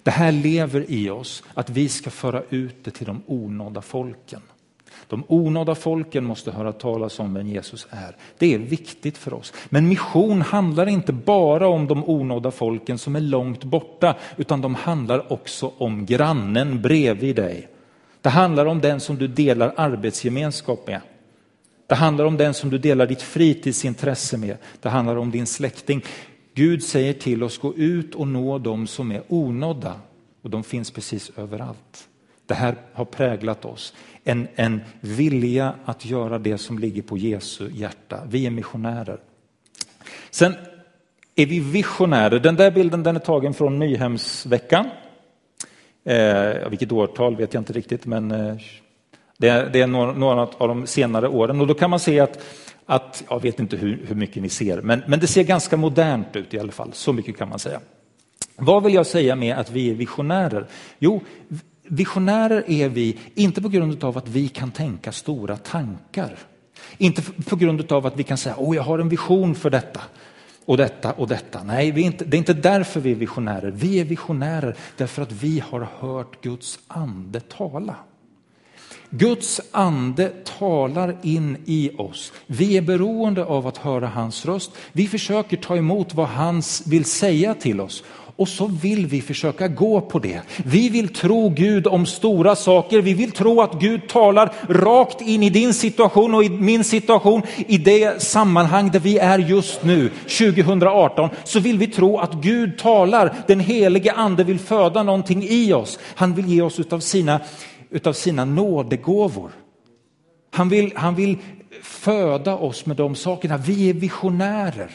Det 0.02 0.10
här 0.10 0.32
lever 0.32 0.84
i 0.88 1.10
oss, 1.10 1.42
att 1.54 1.70
vi 1.70 1.88
ska 1.88 2.10
föra 2.10 2.42
ut 2.50 2.84
det 2.84 2.90
till 2.90 3.06
de 3.06 3.22
onådda 3.26 3.82
folken. 3.82 4.40
De 5.08 5.24
onådda 5.28 5.74
folken 5.74 6.24
måste 6.24 6.50
höra 6.50 6.72
talas 6.72 7.20
om 7.20 7.34
vem 7.34 7.46
Jesus 7.46 7.86
är. 7.90 8.16
Det 8.38 8.54
är 8.54 8.58
viktigt 8.58 9.18
för 9.18 9.34
oss. 9.34 9.52
Men 9.68 9.88
mission 9.88 10.42
handlar 10.42 10.86
inte 10.86 11.12
bara 11.12 11.68
om 11.68 11.86
de 11.86 12.04
onådda 12.08 12.50
folken 12.50 12.98
som 12.98 13.16
är 13.16 13.20
långt 13.20 13.64
borta, 13.64 14.16
utan 14.36 14.60
de 14.60 14.74
handlar 14.74 15.32
också 15.32 15.72
om 15.78 16.06
grannen 16.06 16.82
bredvid 16.82 17.36
dig. 17.36 17.68
Det 18.20 18.28
handlar 18.30 18.66
om 18.66 18.80
den 18.80 19.00
som 19.00 19.16
du 19.16 19.28
delar 19.28 19.74
arbetsgemenskap 19.76 20.86
med. 20.86 21.00
Det 21.86 21.94
handlar 21.94 22.24
om 22.24 22.36
den 22.36 22.54
som 22.54 22.70
du 22.70 22.78
delar 22.78 23.06
ditt 23.06 23.22
fritidsintresse 23.22 24.36
med. 24.36 24.56
Det 24.80 24.88
handlar 24.88 25.16
om 25.16 25.30
din 25.30 25.46
släkting. 25.46 26.04
Gud 26.54 26.82
säger 26.82 27.12
till 27.12 27.42
oss, 27.42 27.58
gå 27.58 27.74
ut 27.74 28.14
och 28.14 28.28
nå 28.28 28.58
dem 28.58 28.86
som 28.86 29.12
är 29.12 29.22
onådda. 29.28 29.94
Och 30.42 30.50
de 30.50 30.64
finns 30.64 30.90
precis 30.90 31.30
överallt. 31.36 32.08
Det 32.46 32.54
här 32.54 32.76
har 32.92 33.04
präglat 33.04 33.64
oss. 33.64 33.94
En, 34.28 34.48
en 34.54 34.80
vilja 35.00 35.74
att 35.84 36.04
göra 36.04 36.38
det 36.38 36.58
som 36.58 36.78
ligger 36.78 37.02
på 37.02 37.18
Jesu 37.18 37.70
hjärta. 37.72 38.22
Vi 38.28 38.46
är 38.46 38.50
missionärer. 38.50 39.18
Sen 40.30 40.54
är 41.34 41.46
vi 41.46 41.60
visionärer. 41.60 42.38
Den 42.38 42.56
där 42.56 42.70
bilden 42.70 43.02
den 43.02 43.16
är 43.16 43.20
tagen 43.20 43.54
från 43.54 43.78
Nyhemsveckan. 43.78 44.86
Eh, 46.04 46.68
vilket 46.68 46.92
årtal 46.92 47.36
vet 47.36 47.54
jag 47.54 47.60
inte 47.60 47.72
riktigt, 47.72 48.06
men 48.06 48.30
eh, 48.30 48.56
det 49.38 49.48
är, 49.48 49.70
det 49.70 49.80
är 49.80 49.86
några, 49.86 50.12
några, 50.12 50.40
av 50.40 50.68
de 50.68 50.86
senare 50.86 51.28
åren 51.28 51.60
och 51.60 51.66
då 51.66 51.74
kan 51.74 51.90
man 51.90 52.00
se 52.00 52.20
att, 52.20 52.44
att 52.86 53.24
jag 53.28 53.42
vet 53.42 53.60
inte 53.60 53.76
hur, 53.76 54.04
hur 54.08 54.14
mycket 54.14 54.42
ni 54.42 54.48
ser, 54.48 54.82
men, 54.82 55.02
men 55.06 55.20
det 55.20 55.26
ser 55.26 55.42
ganska 55.42 55.76
modernt 55.76 56.36
ut 56.36 56.54
i 56.54 56.58
alla 56.58 56.72
fall. 56.72 56.92
Så 56.92 57.12
mycket 57.12 57.36
kan 57.38 57.48
man 57.48 57.58
säga. 57.58 57.80
Vad 58.56 58.82
vill 58.82 58.94
jag 58.94 59.06
säga 59.06 59.36
med 59.36 59.58
att 59.58 59.70
vi 59.70 59.90
är 59.90 59.94
visionärer? 59.94 60.66
Jo, 60.98 61.20
visionärer 61.88 62.70
är 62.70 62.88
vi 62.88 63.18
inte 63.34 63.62
på 63.62 63.68
grund 63.68 64.04
av 64.04 64.18
att 64.18 64.28
vi 64.28 64.48
kan 64.48 64.70
tänka 64.70 65.12
stora 65.12 65.56
tankar. 65.56 66.38
Inte 66.98 67.22
på 67.22 67.56
grund 67.56 67.92
av 67.92 68.06
att 68.06 68.16
vi 68.16 68.22
kan 68.22 68.38
säga, 68.38 68.54
åh 68.58 68.76
jag 68.76 68.82
har 68.82 68.98
en 68.98 69.08
vision 69.08 69.54
för 69.54 69.70
detta 69.70 70.00
och 70.64 70.76
detta 70.76 71.12
och 71.12 71.28
detta. 71.28 71.62
Nej, 71.62 71.90
vi 71.90 72.02
är 72.02 72.06
inte, 72.06 72.24
det 72.24 72.36
är 72.36 72.38
inte 72.38 72.54
därför 72.54 73.00
vi 73.00 73.10
är 73.10 73.14
visionärer. 73.14 73.70
Vi 73.70 74.00
är 74.00 74.04
visionärer 74.04 74.76
därför 74.96 75.22
att 75.22 75.32
vi 75.32 75.62
har 75.68 75.88
hört 75.98 76.42
Guds 76.42 76.78
ande 76.88 77.40
tala. 77.40 77.96
Guds 79.10 79.60
ande 79.70 80.28
talar 80.58 81.16
in 81.22 81.56
i 81.64 81.90
oss. 81.98 82.32
Vi 82.46 82.76
är 82.76 82.82
beroende 82.82 83.44
av 83.44 83.66
att 83.66 83.76
höra 83.76 84.06
hans 84.06 84.46
röst. 84.46 84.70
Vi 84.92 85.08
försöker 85.08 85.56
ta 85.56 85.76
emot 85.76 86.14
vad 86.14 86.28
han 86.28 86.62
vill 86.86 87.04
säga 87.04 87.54
till 87.54 87.80
oss. 87.80 88.04
Och 88.38 88.48
så 88.48 88.66
vill 88.66 89.06
vi 89.06 89.22
försöka 89.22 89.68
gå 89.68 90.00
på 90.00 90.18
det. 90.18 90.40
Vi 90.64 90.88
vill 90.88 91.08
tro 91.08 91.48
Gud 91.48 91.86
om 91.86 92.06
stora 92.06 92.56
saker. 92.56 93.00
Vi 93.00 93.14
vill 93.14 93.30
tro 93.30 93.60
att 93.60 93.80
Gud 93.80 94.08
talar 94.08 94.52
rakt 94.68 95.20
in 95.20 95.42
i 95.42 95.50
din 95.50 95.74
situation 95.74 96.34
och 96.34 96.44
i 96.44 96.48
min 96.48 96.84
situation. 96.84 97.42
I 97.56 97.78
det 97.78 98.22
sammanhang 98.22 98.90
där 98.90 99.00
vi 99.00 99.18
är 99.18 99.38
just 99.38 99.84
nu, 99.84 100.08
2018, 100.08 101.30
så 101.44 101.60
vill 101.60 101.78
vi 101.78 101.86
tro 101.86 102.18
att 102.18 102.32
Gud 102.32 102.78
talar. 102.78 103.34
Den 103.46 103.60
helige 103.60 104.12
ande 104.12 104.44
vill 104.44 104.58
föda 104.58 105.02
någonting 105.02 105.42
i 105.48 105.72
oss. 105.72 105.98
Han 106.14 106.34
vill 106.34 106.46
ge 106.46 106.62
oss 106.62 106.80
utav 106.80 107.00
sina 107.00 107.40
utav 107.90 108.12
sina 108.12 108.44
nådegåvor. 108.44 109.50
Han 110.50 110.68
vill, 110.68 110.92
han 110.96 111.14
vill 111.14 111.38
föda 111.82 112.54
oss 112.56 112.86
med 112.86 112.96
de 112.96 113.14
sakerna. 113.14 113.56
Vi 113.56 113.90
är 113.90 113.94
visionärer. 113.94 114.90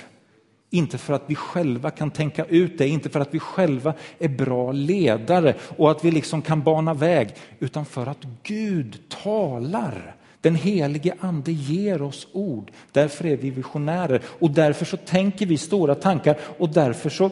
Inte 0.74 0.98
för 0.98 1.14
att 1.14 1.24
vi 1.28 1.36
själva 1.36 1.92
kan 1.92 2.12
tänka 2.12 2.46
ut 2.46 2.78
det, 2.78 2.88
inte 2.88 3.10
för 3.10 3.20
att 3.20 3.34
vi 3.34 3.40
själva 3.40 3.94
är 4.20 4.30
bra 4.30 4.72
ledare 4.72 5.56
och 5.78 5.92
att 5.92 6.06
vi 6.06 6.12
liksom 6.12 6.42
kan 6.42 6.64
bana 6.64 6.94
väg, 6.94 7.36
utan 7.60 7.86
för 7.86 8.08
att 8.08 8.26
Gud 8.44 9.00
talar. 9.10 10.16
Den 10.42 10.56
helige 10.56 11.16
ande 11.20 11.52
ger 11.52 12.02
oss 12.02 12.28
ord. 12.32 12.72
Därför 12.92 13.26
är 13.26 13.38
vi 13.38 13.50
visionärer 13.50 14.22
och 14.26 14.52
därför 14.52 14.86
så 14.86 14.98
tänker 14.98 15.46
vi 15.46 15.58
stora 15.58 15.96
tankar 15.96 16.38
och 16.58 16.70
därför 16.70 17.10
så 17.10 17.30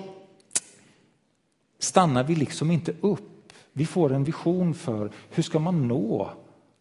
stannar 1.79 2.23
vi 2.23 2.35
liksom 2.35 2.71
inte 2.71 2.93
upp 3.01 3.39
vi 3.79 3.85
får 3.85 4.13
en 4.13 4.23
vision 4.23 4.73
för 4.73 5.11
hur 5.29 5.43
ska 5.43 5.59
man 5.59 5.87
nå 5.87 6.29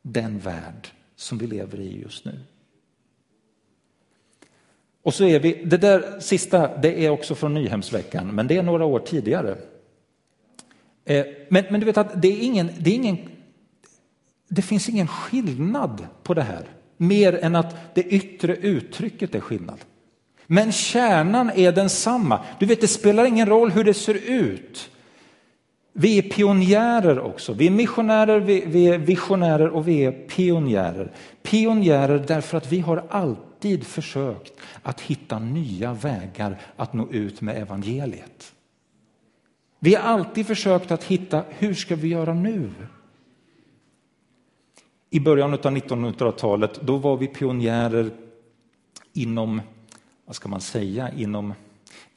den 0.02 0.38
värld 0.38 0.88
som 1.16 1.38
vi 1.38 1.46
lever 1.46 1.80
i 1.80 2.00
just 2.00 2.24
nu. 2.24 2.40
Och 5.02 5.14
så 5.14 5.24
är 5.24 5.38
vi, 5.38 5.62
det 5.64 5.76
där 5.76 6.20
sista, 6.20 6.76
det 6.76 7.06
är 7.06 7.10
också 7.10 7.34
från 7.34 7.54
Nyhemsveckan, 7.54 8.34
men 8.34 8.46
det 8.46 8.56
är 8.56 8.62
några 8.62 8.84
år 8.84 8.98
tidigare. 8.98 9.56
Eh, 11.04 11.26
men, 11.48 11.64
men 11.70 11.80
du 11.80 11.86
vet 11.86 11.98
att 11.98 12.22
det 12.22 12.28
är 12.28 12.40
ingen, 12.42 12.70
det 12.78 12.90
är 12.90 12.94
ingen, 12.94 13.18
det 14.48 14.62
finns 14.62 14.88
ingen 14.88 15.06
skillnad 15.06 16.06
på 16.22 16.34
det 16.34 16.42
här, 16.42 16.62
mer 16.96 17.38
än 17.44 17.56
att 17.56 17.94
det 17.94 18.02
yttre 18.02 18.56
uttrycket 18.56 19.34
är 19.34 19.40
skillnad. 19.40 19.78
Men 20.46 20.72
kärnan 20.72 21.50
är 21.54 21.72
densamma. 21.72 22.40
Du 22.58 22.66
vet, 22.66 22.80
det 22.80 22.88
spelar 22.88 23.24
ingen 23.24 23.48
roll 23.48 23.70
hur 23.70 23.84
det 23.84 23.94
ser 23.94 24.30
ut. 24.30 24.90
Vi 25.92 26.18
är 26.18 26.22
pionjärer 26.22 27.20
också. 27.20 27.52
Vi 27.52 27.66
är 27.66 27.70
missionärer, 27.70 28.40
vi, 28.40 28.64
vi 28.66 28.86
är 28.86 28.98
visionärer 28.98 29.68
och 29.68 29.88
vi 29.88 30.04
är 30.04 30.12
pionjärer. 30.12 31.12
Pionjärer 31.42 32.24
därför 32.28 32.56
att 32.56 32.72
vi 32.72 32.80
har 32.80 33.04
allt 33.08 33.38
alltid 33.58 33.86
försökt 33.86 34.52
att 34.82 35.00
hitta 35.00 35.38
nya 35.38 35.92
vägar 35.94 36.60
att 36.76 36.92
nå 36.92 37.08
ut 37.10 37.40
med 37.40 37.62
evangeliet. 37.62 38.54
Vi 39.78 39.94
har 39.94 40.02
alltid 40.02 40.46
försökt 40.46 40.90
att 40.90 41.04
hitta, 41.04 41.44
hur 41.48 41.74
ska 41.74 41.96
vi 41.96 42.08
göra 42.08 42.34
nu? 42.34 42.70
I 45.10 45.20
början 45.20 45.52
av 45.52 45.60
1900-talet, 45.60 46.80
då 46.82 46.96
var 46.96 47.16
vi 47.16 47.26
pionjärer 47.26 48.10
inom, 49.12 49.60
vad 50.26 50.36
ska 50.36 50.48
man 50.48 50.60
säga, 50.60 51.10
inom 51.16 51.54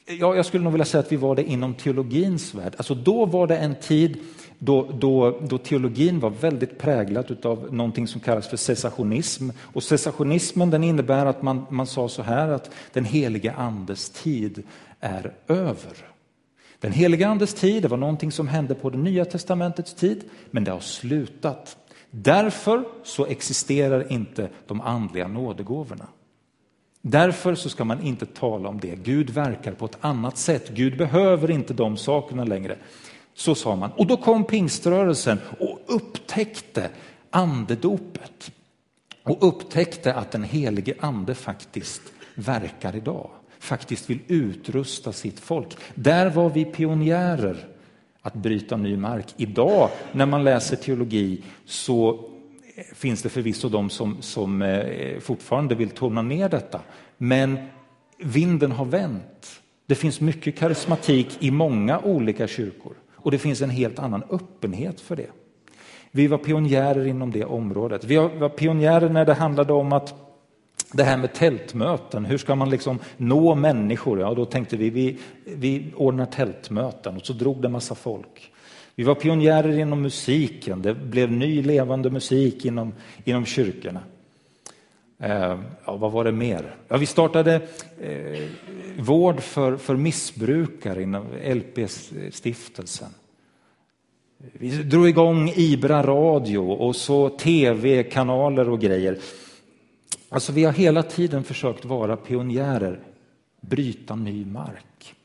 Ja, 0.05 0.35
jag 0.35 0.45
skulle 0.45 0.63
nog 0.63 0.73
vilja 0.73 0.85
säga 0.85 0.99
att 0.99 1.11
vi 1.11 1.15
var 1.15 1.35
det 1.35 1.43
inom 1.43 1.73
teologins 1.73 2.53
värld. 2.53 2.73
Alltså 2.77 2.95
då 2.95 3.25
var 3.25 3.47
det 3.47 3.57
en 3.57 3.75
tid 3.75 4.17
då, 4.63 4.91
då, 4.99 5.39
då 5.41 5.57
teologin 5.57 6.19
var 6.19 6.29
väldigt 6.29 6.77
präglad 6.77 7.45
av 7.45 7.73
någonting 7.73 8.07
som 8.07 8.21
kallas 8.21 8.47
för 8.47 8.57
cessationism. 8.57 9.49
Och 9.59 9.83
cessationismen 9.83 10.69
den 10.69 10.83
innebär 10.83 11.25
att 11.25 11.41
man, 11.41 11.65
man 11.69 11.87
sa 11.87 12.09
så 12.09 12.21
här 12.21 12.47
att 12.47 12.71
den 12.93 13.05
heliga 13.05 13.53
andes 13.53 14.09
tid 14.09 14.63
är 14.99 15.33
över. 15.47 15.93
Den 16.79 16.91
heliga 16.91 17.27
andes 17.27 17.53
tid 17.53 17.83
det 17.83 17.87
var 17.87 17.97
någonting 17.97 18.31
som 18.31 18.47
hände 18.47 18.75
på 18.75 18.89
det 18.89 18.97
nya 18.97 19.25
testamentets 19.25 19.93
tid, 19.93 20.23
men 20.51 20.63
det 20.63 20.71
har 20.71 20.79
slutat. 20.79 21.77
Därför 22.11 22.83
så 23.03 23.25
existerar 23.25 24.11
inte 24.11 24.49
de 24.67 24.81
andliga 24.81 25.27
nådegåvorna. 25.27 26.07
Därför 27.01 27.55
så 27.55 27.69
ska 27.69 27.83
man 27.83 28.01
inte 28.01 28.25
tala 28.25 28.69
om 28.69 28.79
det. 28.79 28.95
Gud 29.03 29.29
verkar 29.29 29.71
på 29.71 29.85
ett 29.85 29.97
annat 30.01 30.37
sätt. 30.37 30.69
Gud 30.69 30.97
behöver 30.97 31.51
inte 31.51 31.73
de 31.73 31.97
sakerna 31.97 32.43
längre. 32.43 32.77
Så 33.33 33.55
sa 33.55 33.75
man. 33.75 33.91
Och 33.91 34.07
då 34.07 34.17
kom 34.17 34.43
pingströrelsen 34.43 35.39
och 35.59 35.79
upptäckte 35.87 36.89
andedopet. 37.29 38.51
Och 39.23 39.47
upptäckte 39.47 40.13
att 40.13 40.31
den 40.31 40.43
helige 40.43 40.93
ande 40.99 41.35
faktiskt 41.35 42.01
verkar 42.35 42.95
idag. 42.95 43.29
Faktiskt 43.59 44.09
vill 44.09 44.19
utrusta 44.27 45.11
sitt 45.11 45.39
folk. 45.39 45.77
Där 45.95 46.29
var 46.29 46.49
vi 46.49 46.65
pionjärer 46.65 47.67
att 48.21 48.33
bryta 48.33 48.77
ny 48.77 48.97
mark. 48.97 49.25
Idag 49.37 49.89
när 50.11 50.25
man 50.25 50.43
läser 50.43 50.75
teologi 50.75 51.43
så 51.65 52.13
eh, 52.75 52.83
finns 52.95 53.21
det 53.21 53.29
förvisso 53.29 53.69
de 53.69 53.89
som, 53.89 54.21
som 54.21 54.61
eh, 54.61 55.19
fortfarande 55.19 55.75
vill 55.75 55.89
tona 55.89 56.21
ner 56.21 56.49
detta. 56.49 56.81
Men 57.17 57.59
vinden 58.17 58.71
har 58.71 58.85
vänt. 58.85 59.61
Det 59.85 59.95
finns 59.95 60.21
mycket 60.21 60.57
karismatik 60.57 61.37
i 61.39 61.51
många 61.51 61.99
olika 61.99 62.47
kyrkor 62.47 62.93
och 63.21 63.31
det 63.31 63.37
finns 63.37 63.61
en 63.61 63.69
helt 63.69 63.99
annan 63.99 64.23
öppenhet 64.29 65.01
för 65.01 65.15
det. 65.15 65.29
Vi 66.11 66.27
var 66.27 66.37
pionjärer 66.37 67.07
inom 67.07 67.31
det 67.31 67.45
området. 67.45 68.03
Vi 68.03 68.15
var 68.15 68.49
pionjärer 68.49 69.09
när 69.09 69.25
det 69.25 69.33
handlade 69.33 69.73
om 69.73 69.93
att 69.93 70.13
det 70.93 71.03
här 71.03 71.17
med 71.17 71.33
tältmöten, 71.33 72.25
hur 72.25 72.37
ska 72.37 72.55
man 72.55 72.69
liksom 72.69 72.99
nå 73.17 73.55
människor? 73.55 74.19
Ja, 74.19 74.33
då 74.33 74.45
tänkte 74.45 74.77
vi, 74.77 74.89
vi, 74.89 75.17
vi 75.45 75.93
ordnar 75.95 76.25
tältmöten 76.25 77.15
och 77.15 77.25
så 77.25 77.33
drog 77.33 77.61
det 77.61 77.69
massa 77.69 77.95
folk. 77.95 78.51
Vi 78.95 79.03
var 79.03 79.15
pionjärer 79.15 79.79
inom 79.79 80.01
musiken, 80.01 80.81
det 80.81 80.93
blev 80.93 81.31
ny 81.31 81.63
levande 81.63 82.09
musik 82.09 82.65
inom, 82.65 82.93
inom 83.23 83.45
kyrkorna. 83.45 83.99
Eh, 85.23 85.59
ja, 85.85 85.95
vad 85.95 86.11
var 86.11 86.23
det 86.23 86.31
mer? 86.31 86.75
Ja, 86.87 86.97
vi 86.97 87.05
startade 87.05 87.61
eh, 87.99 88.49
vård 88.99 89.39
för, 89.39 89.77
för 89.77 89.95
missbrukare 89.95 91.01
inom 91.01 91.25
LP-stiftelsen. 91.43 93.09
Vi 94.37 94.83
drog 94.83 95.09
igång 95.09 95.49
Ibra 95.55 96.03
radio 96.03 96.59
och 96.59 96.95
så 96.95 97.29
tv-kanaler 97.29 98.69
och 98.69 98.79
grejer. 98.79 99.17
Alltså 100.29 100.51
vi 100.51 100.63
har 100.63 100.73
hela 100.73 101.03
tiden 101.03 101.43
försökt 101.43 101.85
vara 101.85 102.17
pionjärer, 102.17 102.99
bryta 103.61 104.15
ny 104.15 104.45
mark. 104.45 105.15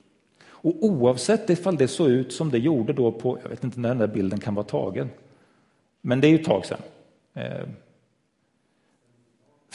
Och 0.48 0.84
oavsett 0.84 1.50
ifall 1.50 1.76
det 1.76 1.88
såg 1.88 2.08
ut 2.08 2.32
som 2.32 2.50
det 2.50 2.58
gjorde 2.58 2.92
då 2.92 3.12
på, 3.12 3.38
jag 3.42 3.50
vet 3.50 3.64
inte 3.64 3.80
när 3.80 3.88
den 3.88 3.98
där 3.98 4.06
bilden 4.06 4.40
kan 4.40 4.54
vara 4.54 4.66
tagen, 4.66 5.08
men 6.00 6.20
det 6.20 6.26
är 6.26 6.30
ju 6.30 6.38
ett 6.38 6.44
tag 6.44 6.66
sedan. 6.66 6.80
Eh, 7.34 7.68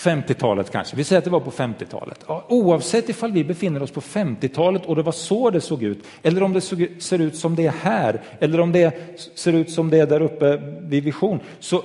50-talet 0.02 0.72
kanske, 0.72 0.96
vi 0.96 1.04
säger 1.04 1.18
att 1.18 1.24
det 1.24 1.32
var 1.32 1.40
på 1.40 1.52
50-talet. 1.52 2.26
oavsett 2.48 3.10
ifall 3.10 3.32
vi 3.32 3.44
befinner 3.44 3.84
oss 3.84 3.92
på 3.92 4.02
50-talet 4.02 4.86
och 4.86 4.96
det 4.96 5.04
var 5.04 5.12
så 5.12 5.50
det 5.50 5.62
såg 5.62 5.84
ut, 5.84 6.06
eller 6.22 6.44
om 6.44 6.54
det 6.54 6.62
ser 7.02 7.20
ut 7.20 7.36
som 7.36 7.56
det 7.56 7.66
är 7.66 7.72
här, 7.72 8.22
eller 8.40 8.60
om 8.60 8.72
det 8.72 9.20
ser 9.36 9.54
ut 9.54 9.72
som 9.72 9.90
det 9.90 10.00
är 10.00 10.08
där 10.08 10.22
uppe 10.22 10.58
vid 10.82 11.04
Vision, 11.04 11.40
så, 11.60 11.84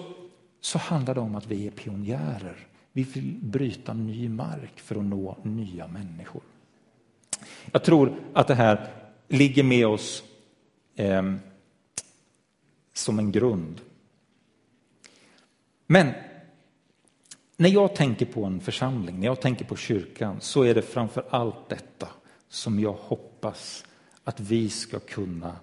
så 0.61 0.79
handlar 0.79 1.15
det 1.15 1.21
om 1.21 1.35
att 1.35 1.47
vi 1.47 1.67
är 1.67 1.71
pionjärer. 1.71 2.57
Vi 2.93 3.03
vill 3.03 3.39
bryta 3.43 3.93
ny 3.93 4.29
mark 4.29 4.73
för 4.77 4.97
att 4.97 5.05
nå 5.05 5.37
nya 5.43 5.87
människor. 5.87 6.43
Jag 7.73 7.85
tror 7.85 8.13
att 8.33 8.49
det 8.49 8.55
här 8.55 8.89
ligger 9.29 9.63
med 9.63 9.87
oss 9.87 10.23
eh, 10.97 11.23
som 12.93 13.19
en 13.19 13.33
grund. 13.33 13.81
Men 15.87 16.13
när 17.57 17.69
jag 17.69 17.95
tänker 17.95 18.27
på 18.27 18.45
en 18.45 18.61
församling, 18.61 19.21
när 19.21 19.27
jag 19.27 19.41
tänker 19.41 19.65
på 19.65 19.77
kyrkan, 19.77 20.37
så 20.41 20.63
är 20.63 20.75
det 20.75 20.83
framför 20.83 21.25
allt 21.31 21.69
detta 21.69 22.09
som 22.49 22.81
jag 22.81 22.93
hoppas 22.93 23.85
att 24.25 24.41
vi 24.41 24.71
ska 24.71 24.99
kunna 24.99 25.57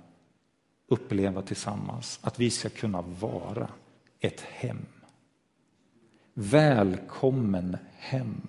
uppleva 0.88 1.42
tillsammans. 1.42 2.20
Att 2.22 2.40
vi 2.40 2.50
ska 2.50 2.70
kunna 2.70 3.02
vara 3.02 3.68
ett 4.20 4.42
hem. 4.42 4.86
Välkommen 6.34 7.78
hem. 7.98 8.48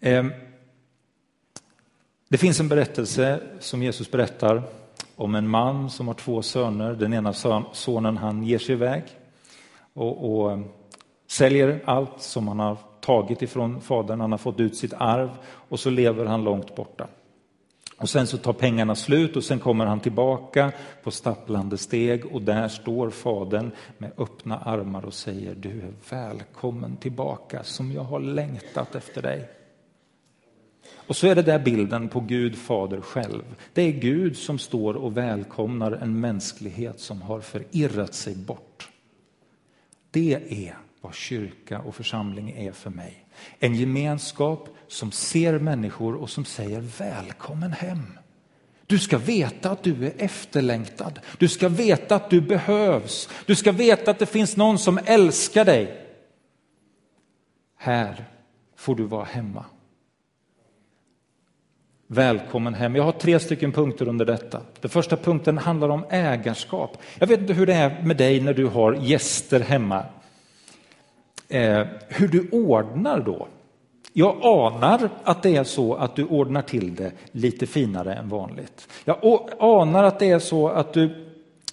Ehm, 0.00 0.32
det 2.28 2.38
finns 2.38 2.60
en 2.60 2.68
berättelse 2.68 3.40
som 3.60 3.82
Jesus 3.82 4.10
berättar 4.10 4.62
om 5.16 5.34
en 5.34 5.48
man 5.48 5.90
som 5.90 6.06
har 6.06 6.14
två 6.14 6.42
söner. 6.42 6.94
Den 6.94 7.12
ena 7.12 7.32
sonen 7.72 8.16
han 8.16 8.42
ger 8.42 8.58
sig 8.58 8.72
iväg 8.72 9.02
och, 9.92 10.42
och 10.42 10.58
säljer 11.26 11.82
allt 11.84 12.20
som 12.20 12.48
han 12.48 12.58
har 12.58 12.76
tagit 13.00 13.42
ifrån 13.42 13.80
fadern. 13.80 14.20
Han 14.20 14.30
har 14.30 14.38
fått 14.38 14.60
ut 14.60 14.76
sitt 14.76 14.92
arv 14.92 15.30
och 15.46 15.80
så 15.80 15.90
lever 15.90 16.26
han 16.26 16.44
långt 16.44 16.74
borta. 16.74 17.06
Och 17.96 18.08
sen 18.08 18.26
så 18.26 18.38
tar 18.38 18.52
pengarna 18.52 18.94
slut 18.94 19.36
och 19.36 19.44
sen 19.44 19.58
kommer 19.58 19.86
han 19.86 20.00
tillbaka 20.00 20.72
på 21.02 21.10
stapplande 21.10 21.78
steg 21.78 22.26
och 22.26 22.42
där 22.42 22.68
står 22.68 23.10
fadern 23.10 23.70
med 23.98 24.12
öppna 24.18 24.58
armar 24.58 25.04
och 25.04 25.14
säger 25.14 25.54
du 25.54 25.70
är 25.70 25.92
välkommen 26.10 26.96
tillbaka 26.96 27.64
som 27.64 27.92
jag 27.92 28.02
har 28.02 28.20
längtat 28.20 28.94
efter 28.94 29.22
dig. 29.22 29.48
Och 31.06 31.16
så 31.16 31.26
är 31.26 31.34
det 31.34 31.42
där 31.42 31.58
bilden 31.58 32.08
på 32.08 32.20
Gud 32.20 32.56
fader 32.56 33.00
själv. 33.00 33.42
Det 33.72 33.82
är 33.82 33.92
Gud 33.92 34.36
som 34.36 34.58
står 34.58 34.94
och 34.94 35.16
välkomnar 35.16 35.92
en 35.92 36.20
mänsklighet 36.20 37.00
som 37.00 37.22
har 37.22 37.40
förirrat 37.40 38.14
sig 38.14 38.36
bort. 38.36 38.88
Det 40.10 40.34
är 40.68 40.78
vad 41.04 41.14
kyrka 41.14 41.78
och 41.78 41.94
församling 41.94 42.50
är 42.50 42.72
för 42.72 42.90
mig. 42.90 43.26
En 43.58 43.74
gemenskap 43.74 44.68
som 44.88 45.12
ser 45.12 45.58
människor 45.58 46.14
och 46.14 46.30
som 46.30 46.44
säger 46.44 46.80
välkommen 46.80 47.72
hem. 47.72 48.18
Du 48.86 48.98
ska 48.98 49.18
veta 49.18 49.70
att 49.70 49.82
du 49.82 50.06
är 50.06 50.12
efterlängtad. 50.16 51.20
Du 51.38 51.48
ska 51.48 51.68
veta 51.68 52.16
att 52.16 52.30
du 52.30 52.40
behövs. 52.40 53.28
Du 53.46 53.54
ska 53.54 53.72
veta 53.72 54.10
att 54.10 54.18
det 54.18 54.26
finns 54.26 54.56
någon 54.56 54.78
som 54.78 54.98
älskar 55.04 55.64
dig. 55.64 56.06
Här 57.76 58.24
får 58.76 58.94
du 58.94 59.04
vara 59.04 59.24
hemma. 59.24 59.64
Välkommen 62.06 62.74
hem. 62.74 62.96
Jag 62.96 63.04
har 63.04 63.12
tre 63.12 63.40
stycken 63.40 63.72
punkter 63.72 64.08
under 64.08 64.24
detta. 64.24 64.60
Den 64.80 64.90
första 64.90 65.16
punkten 65.16 65.58
handlar 65.58 65.88
om 65.88 66.04
ägarskap. 66.10 66.98
Jag 67.18 67.26
vet 67.26 67.40
inte 67.40 67.52
hur 67.52 67.66
det 67.66 67.74
är 67.74 68.02
med 68.02 68.16
dig 68.16 68.40
när 68.40 68.54
du 68.54 68.66
har 68.66 68.92
gäster 68.94 69.60
hemma. 69.60 70.04
Eh, 71.48 71.86
hur 72.08 72.28
du 72.28 72.48
ordnar 72.52 73.20
då. 73.20 73.48
Jag 74.12 74.36
anar 74.42 75.08
att 75.24 75.42
det 75.42 75.56
är 75.56 75.64
så 75.64 75.94
att 75.94 76.16
du 76.16 76.24
ordnar 76.24 76.62
till 76.62 76.94
det 76.94 77.12
lite 77.32 77.66
finare 77.66 78.14
än 78.14 78.28
vanligt. 78.28 78.88
Jag 79.04 79.48
anar 79.58 80.02
att 80.02 80.18
det 80.18 80.30
är 80.30 80.38
så 80.38 80.68
att 80.68 80.92
du 80.92 81.24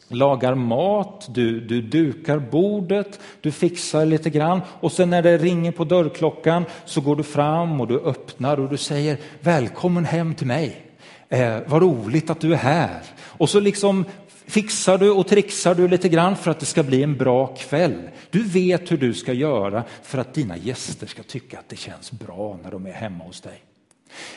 lagar 0.08 0.56
mat, 0.56 1.28
du, 1.30 1.60
du 1.60 1.82
dukar 1.82 2.40
bordet, 2.40 3.20
du 3.42 3.52
fixar 3.52 4.06
lite 4.06 4.30
grann 4.30 4.62
och 4.68 4.92
sen 4.92 5.10
när 5.10 5.22
det 5.22 5.38
ringer 5.38 5.72
på 5.72 5.84
dörrklockan 5.84 6.66
så 6.86 7.02
går 7.02 7.16
du 7.16 7.24
fram 7.24 7.82
och 7.82 7.88
du 7.88 8.00
öppnar 8.00 8.60
och 8.60 8.70
du 8.70 8.78
säger 8.78 9.18
välkommen 9.40 10.06
hem 10.06 10.36
till 10.36 10.48
mig. 10.48 10.92
Eh, 11.30 11.58
vad 11.68 11.82
roligt 11.82 12.30
att 12.30 12.40
du 12.40 12.54
är 12.54 12.58
här. 12.58 13.02
Och 13.22 13.50
så 13.50 13.60
liksom 13.60 14.06
fixar 14.52 14.98
du 14.98 15.12
och 15.12 15.28
trixar 15.28 15.76
du 15.76 15.88
lite 15.88 16.10
grann 16.10 16.36
för 16.36 16.52
att 16.52 16.60
det 16.60 16.66
ska 16.66 16.84
bli 16.84 17.04
en 17.04 17.18
bra 17.18 17.48
kväll. 17.48 18.10
Du 18.30 18.44
vet 18.44 18.92
hur 18.92 18.98
du 18.98 19.14
ska 19.14 19.34
göra 19.34 19.84
för 20.04 20.18
att 20.18 20.34
dina 20.34 20.58
gäster 20.58 21.08
ska 21.08 21.24
tycka 21.24 21.60
att 21.60 21.70
det 21.70 21.76
känns 21.76 22.12
bra 22.12 22.60
när 22.64 22.72
de 22.72 22.86
är 22.86 22.92
hemma 22.92 23.24
hos 23.24 23.42
dig. 23.42 23.64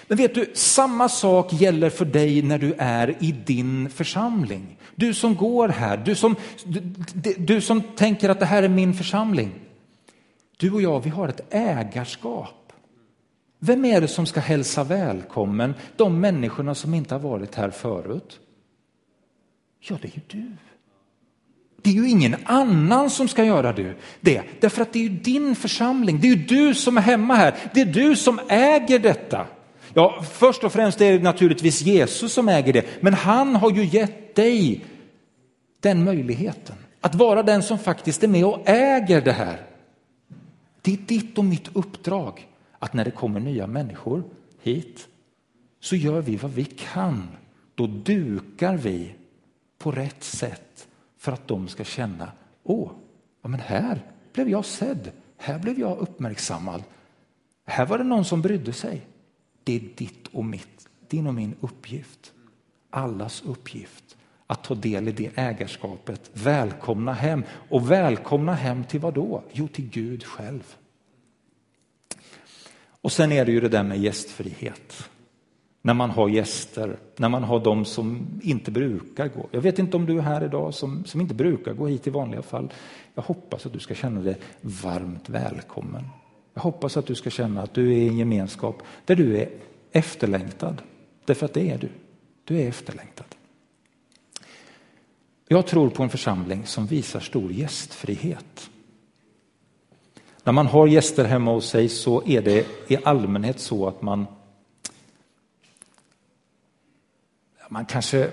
Men 0.06 0.18
vet 0.18 0.35
du, 0.35 0.50
samma 0.54 1.09
sak 1.09 1.52
gäller 1.52 1.90
för 1.90 2.04
dig 2.04 2.42
när 2.42 2.59
du 2.59 2.75
är 2.78 3.16
i 3.21 3.33
din 3.33 3.90
församling. 3.90 4.78
Du 4.94 5.14
som 5.14 5.35
går 5.35 5.68
här, 5.68 5.97
du 5.97 6.14
som, 6.14 6.37
du, 6.64 7.35
du 7.38 7.61
som 7.61 7.83
tänker 7.83 8.28
att 8.28 8.40
det 8.40 8.47
här 8.47 8.62
är 8.62 8.68
min 8.68 8.94
församling. 8.94 9.52
Du 10.56 10.71
och 10.71 10.83
jag, 10.83 11.00
vi 11.00 11.11
har 11.11 11.28
ett 11.28 11.47
ägarskap. 11.50 12.73
Vem 13.59 13.85
är 13.85 14.00
det 14.00 14.09
som 14.09 14.26
ska 14.26 14.40
hälsa 14.40 14.85
välkommen 14.85 15.75
de 15.97 16.21
människorna 16.21 16.75
som 16.75 16.94
inte 16.94 17.14
har 17.14 17.21
varit 17.21 17.54
här 17.54 17.71
förut? 17.71 18.40
Ja, 19.88 19.98
det 20.02 20.08
är 20.08 20.12
ju 20.14 20.20
du. 20.26 20.50
Det 21.82 21.90
är 21.90 21.94
ju 21.94 22.08
ingen 22.08 22.36
annan 22.44 23.10
som 23.10 23.28
ska 23.28 23.44
göra 23.44 23.72
det, 24.20 24.42
därför 24.60 24.82
att 24.82 24.92
det 24.92 24.98
är 24.98 25.02
ju 25.02 25.08
din 25.08 25.54
församling. 25.54 26.20
Det 26.20 26.26
är 26.26 26.36
ju 26.36 26.44
du 26.44 26.74
som 26.74 26.96
är 26.96 27.00
hemma 27.00 27.34
här. 27.34 27.54
Det 27.74 27.80
är 27.80 27.86
du 27.86 28.16
som 28.16 28.40
äger 28.48 28.98
detta. 28.98 29.46
Ja, 29.94 30.24
först 30.32 30.64
och 30.64 30.72
främst 30.72 31.00
är 31.00 31.12
det 31.12 31.18
naturligtvis 31.18 31.82
Jesus 31.82 32.32
som 32.32 32.48
äger 32.48 32.72
det, 32.72 33.02
men 33.02 33.14
han 33.14 33.56
har 33.56 33.70
ju 33.70 33.84
gett 33.84 34.34
dig 34.34 34.84
den 35.80 36.04
möjligheten. 36.04 36.76
Att 37.00 37.14
vara 37.14 37.42
den 37.42 37.62
som 37.62 37.78
faktiskt 37.78 38.24
är 38.24 38.28
med 38.28 38.44
och 38.44 38.68
äger 38.68 39.20
det 39.20 39.32
här. 39.32 39.66
Det 40.82 40.92
är 40.92 40.96
ditt 40.96 41.38
och 41.38 41.44
mitt 41.44 41.76
uppdrag 41.76 42.48
att 42.78 42.94
när 42.94 43.04
det 43.04 43.10
kommer 43.10 43.40
nya 43.40 43.66
människor 43.66 44.24
hit 44.62 45.08
så 45.80 45.96
gör 45.96 46.20
vi 46.20 46.36
vad 46.36 46.50
vi 46.50 46.64
kan. 46.64 47.28
Då 47.74 47.86
dukar 47.86 48.76
vi 48.76 49.14
på 49.78 49.90
rätt 49.90 50.24
sätt 50.24 50.88
för 51.16 51.32
att 51.32 51.48
de 51.48 51.68
ska 51.68 51.84
känna, 51.84 52.32
åh, 52.62 52.90
ja, 53.42 53.48
men 53.48 53.60
här 53.60 54.02
blev 54.32 54.48
jag 54.48 54.64
sedd, 54.64 55.10
här 55.36 55.58
blev 55.58 55.78
jag 55.78 55.98
uppmärksammad. 55.98 56.82
Här 57.64 57.86
var 57.86 57.98
det 57.98 58.04
någon 58.04 58.24
som 58.24 58.42
brydde 58.42 58.72
sig. 58.72 59.06
Det 59.64 59.76
är 59.76 59.80
ditt 59.96 60.26
och 60.26 60.44
mitt, 60.44 60.88
din 61.08 61.26
och 61.26 61.34
min 61.34 61.54
uppgift. 61.60 62.32
Allas 62.90 63.42
uppgift 63.42 64.16
att 64.46 64.64
ta 64.64 64.74
del 64.74 65.08
i 65.08 65.12
det 65.12 65.30
ägarskapet, 65.34 66.30
välkomna 66.32 67.12
hem. 67.12 67.44
Och 67.68 67.90
välkomna 67.90 68.54
hem 68.54 68.84
till 68.84 69.00
vad 69.00 69.14
då? 69.14 69.42
Jo, 69.52 69.68
till 69.68 69.88
Gud 69.90 70.24
själv. 70.24 70.76
Och 73.00 73.12
sen 73.12 73.32
är 73.32 73.44
det 73.44 73.52
ju 73.52 73.60
det 73.60 73.68
där 73.68 73.82
med 73.82 73.98
gästfrihet. 73.98 75.10
När 75.86 75.94
man 75.94 76.10
har 76.10 76.28
gäster, 76.28 76.98
när 77.16 77.28
man 77.28 77.44
har 77.44 77.60
de 77.60 77.84
som 77.84 78.26
inte 78.42 78.70
brukar 78.70 79.28
gå. 79.28 79.48
Jag 79.50 79.60
vet 79.60 79.78
inte 79.78 79.96
om 79.96 80.06
du 80.06 80.18
är 80.18 80.22
här 80.22 80.44
idag 80.44 80.74
som, 80.74 81.04
som 81.04 81.20
inte 81.20 81.34
brukar 81.34 81.72
gå 81.72 81.86
hit 81.86 82.06
i 82.06 82.10
vanliga 82.10 82.42
fall. 82.42 82.72
Jag 83.14 83.22
hoppas 83.22 83.66
att 83.66 83.72
du 83.72 83.78
ska 83.78 83.94
känna 83.94 84.20
dig 84.20 84.36
varmt 84.60 85.28
välkommen. 85.28 86.04
Jag 86.54 86.62
hoppas 86.62 86.96
att 86.96 87.06
du 87.06 87.14
ska 87.14 87.30
känna 87.30 87.62
att 87.62 87.74
du 87.74 87.92
är 87.92 87.96
i 87.96 88.08
en 88.08 88.18
gemenskap 88.18 88.82
där 89.04 89.16
du 89.16 89.36
är 89.36 89.48
efterlängtad. 89.92 90.82
Därför 91.24 91.46
att 91.46 91.54
det 91.54 91.70
är 91.70 91.78
du. 91.78 91.88
Du 92.44 92.60
är 92.60 92.68
efterlängtad. 92.68 93.26
Jag 95.48 95.66
tror 95.66 95.90
på 95.90 96.02
en 96.02 96.10
församling 96.10 96.66
som 96.66 96.86
visar 96.86 97.20
stor 97.20 97.52
gästfrihet. 97.52 98.70
När 100.44 100.52
man 100.52 100.66
har 100.66 100.86
gäster 100.86 101.24
hemma 101.24 101.52
hos 101.52 101.68
sig 101.68 101.88
så 101.88 102.22
är 102.26 102.42
det 102.42 102.66
i 102.88 102.96
allmänhet 103.04 103.60
så 103.60 103.88
att 103.88 104.02
man 104.02 104.26
man 107.74 107.84
kanske, 107.84 108.30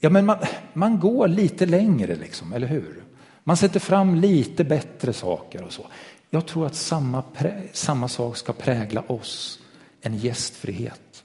ja 0.00 0.10
men 0.10 0.26
man, 0.26 0.38
man 0.72 1.00
går 1.00 1.28
lite 1.28 1.66
längre 1.66 2.16
liksom, 2.16 2.52
eller 2.52 2.66
hur? 2.66 3.04
Man 3.44 3.56
sätter 3.56 3.80
fram 3.80 4.14
lite 4.14 4.64
bättre 4.64 5.12
saker 5.12 5.62
och 5.62 5.72
så. 5.72 5.86
Jag 6.30 6.46
tror 6.46 6.66
att 6.66 6.74
samma, 6.74 7.22
samma 7.72 8.08
sak 8.08 8.36
ska 8.36 8.52
prägla 8.52 9.02
oss, 9.06 9.58
en 10.00 10.16
gästfrihet. 10.16 11.24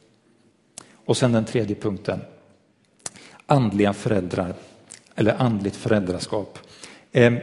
Och 1.05 1.17
sen 1.17 1.31
den 1.31 1.45
tredje 1.45 1.75
punkten, 1.75 2.19
andliga 3.45 3.93
föräldrar, 3.93 4.53
eller 5.15 5.41
andligt 5.41 5.75
föräldraskap. 5.75 6.59
Eh, 7.11 7.33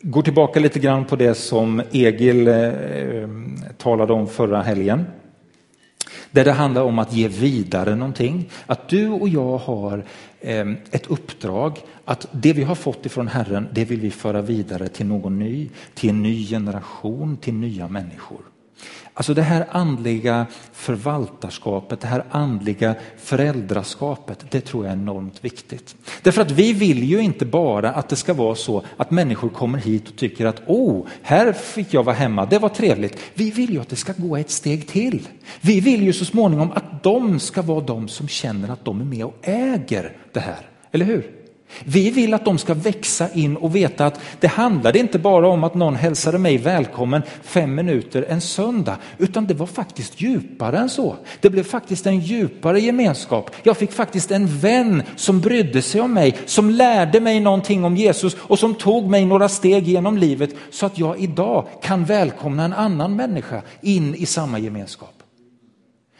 går 0.00 0.22
tillbaka 0.22 0.60
lite 0.60 0.78
grann 0.78 1.04
på 1.04 1.16
det 1.16 1.34
som 1.34 1.82
Egil 1.92 2.48
eh, 2.48 2.54
ehm, 2.54 3.56
talade 3.78 4.12
om 4.12 4.28
förra 4.28 4.62
helgen. 4.62 5.04
Där 6.32 6.44
det 6.44 6.52
handlar 6.52 6.82
om 6.82 6.98
att 6.98 7.12
ge 7.12 7.28
vidare 7.28 7.94
någonting. 7.94 8.50
Att 8.66 8.88
du 8.88 9.08
och 9.08 9.28
jag 9.28 9.58
har 9.58 10.04
ehm, 10.40 10.76
ett 10.90 11.06
uppdrag 11.06 11.78
att 12.04 12.26
det 12.32 12.52
vi 12.52 12.62
har 12.62 12.74
fått 12.74 13.06
ifrån 13.06 13.28
Herren, 13.28 13.68
det 13.72 13.84
vill 13.84 14.00
vi 14.00 14.10
föra 14.10 14.42
vidare 14.42 14.88
till 14.88 15.06
någon 15.06 15.38
ny, 15.38 15.68
till 15.94 16.10
en 16.10 16.22
ny 16.22 16.46
generation, 16.46 17.36
till 17.36 17.54
nya 17.54 17.88
människor. 17.88 18.51
Alltså 19.14 19.34
det 19.34 19.42
här 19.42 19.66
andliga 19.70 20.46
förvaltarskapet, 20.72 22.00
det 22.00 22.06
här 22.06 22.24
andliga 22.30 22.94
föräldraskapet, 23.18 24.44
det 24.50 24.60
tror 24.60 24.84
jag 24.84 24.92
är 24.92 24.96
enormt 24.96 25.44
viktigt. 25.44 25.96
Därför 26.22 26.42
att 26.42 26.50
vi 26.50 26.72
vill 26.72 27.04
ju 27.04 27.20
inte 27.20 27.46
bara 27.46 27.90
att 27.90 28.08
det 28.08 28.16
ska 28.16 28.34
vara 28.34 28.54
så 28.54 28.82
att 28.96 29.10
människor 29.10 29.48
kommer 29.48 29.78
hit 29.78 30.08
och 30.08 30.16
tycker 30.16 30.46
att 30.46 30.62
oh, 30.66 31.06
här 31.22 31.52
fick 31.52 31.94
jag 31.94 32.02
vara 32.02 32.16
hemma, 32.16 32.46
det 32.46 32.58
var 32.58 32.68
trevligt. 32.68 33.18
Vi 33.34 33.50
vill 33.50 33.70
ju 33.70 33.80
att 33.80 33.88
det 33.88 33.96
ska 33.96 34.12
gå 34.16 34.36
ett 34.36 34.50
steg 34.50 34.88
till. 34.88 35.28
Vi 35.60 35.80
vill 35.80 36.02
ju 36.02 36.12
så 36.12 36.24
småningom 36.24 36.72
att 36.72 37.02
de 37.02 37.40
ska 37.40 37.62
vara 37.62 37.80
de 37.80 38.08
som 38.08 38.28
känner 38.28 38.68
att 38.68 38.84
de 38.84 39.00
är 39.00 39.04
med 39.04 39.24
och 39.24 39.38
äger 39.42 40.16
det 40.32 40.40
här, 40.40 40.68
eller 40.92 41.04
hur? 41.04 41.41
Vi 41.84 42.10
vill 42.10 42.34
att 42.34 42.44
de 42.44 42.58
ska 42.58 42.74
växa 42.74 43.28
in 43.32 43.56
och 43.56 43.76
veta 43.76 44.06
att 44.06 44.20
det 44.40 44.46
handlade 44.46 44.98
inte 44.98 45.18
bara 45.18 45.48
om 45.48 45.64
att 45.64 45.74
någon 45.74 45.96
hälsade 45.96 46.38
mig 46.38 46.58
välkommen 46.58 47.22
fem 47.42 47.74
minuter 47.74 48.26
en 48.28 48.40
söndag, 48.40 48.96
utan 49.18 49.46
det 49.46 49.54
var 49.54 49.66
faktiskt 49.66 50.20
djupare 50.20 50.78
än 50.78 50.90
så. 50.90 51.16
Det 51.40 51.50
blev 51.50 51.64
faktiskt 51.64 52.06
en 52.06 52.20
djupare 52.20 52.80
gemenskap. 52.80 53.50
Jag 53.62 53.76
fick 53.76 53.92
faktiskt 53.92 54.30
en 54.30 54.46
vän 54.46 55.02
som 55.16 55.40
brydde 55.40 55.82
sig 55.82 56.00
om 56.00 56.14
mig, 56.14 56.38
som 56.46 56.70
lärde 56.70 57.20
mig 57.20 57.40
någonting 57.40 57.84
om 57.84 57.96
Jesus 57.96 58.36
och 58.40 58.58
som 58.58 58.74
tog 58.74 59.10
mig 59.10 59.24
några 59.24 59.48
steg 59.48 59.88
genom 59.88 60.18
livet 60.18 60.50
så 60.70 60.86
att 60.86 60.98
jag 60.98 61.20
idag 61.20 61.66
kan 61.82 62.04
välkomna 62.04 62.64
en 62.64 62.72
annan 62.72 63.16
människa 63.16 63.62
in 63.80 64.14
i 64.14 64.26
samma 64.26 64.58
gemenskap. 64.58 65.14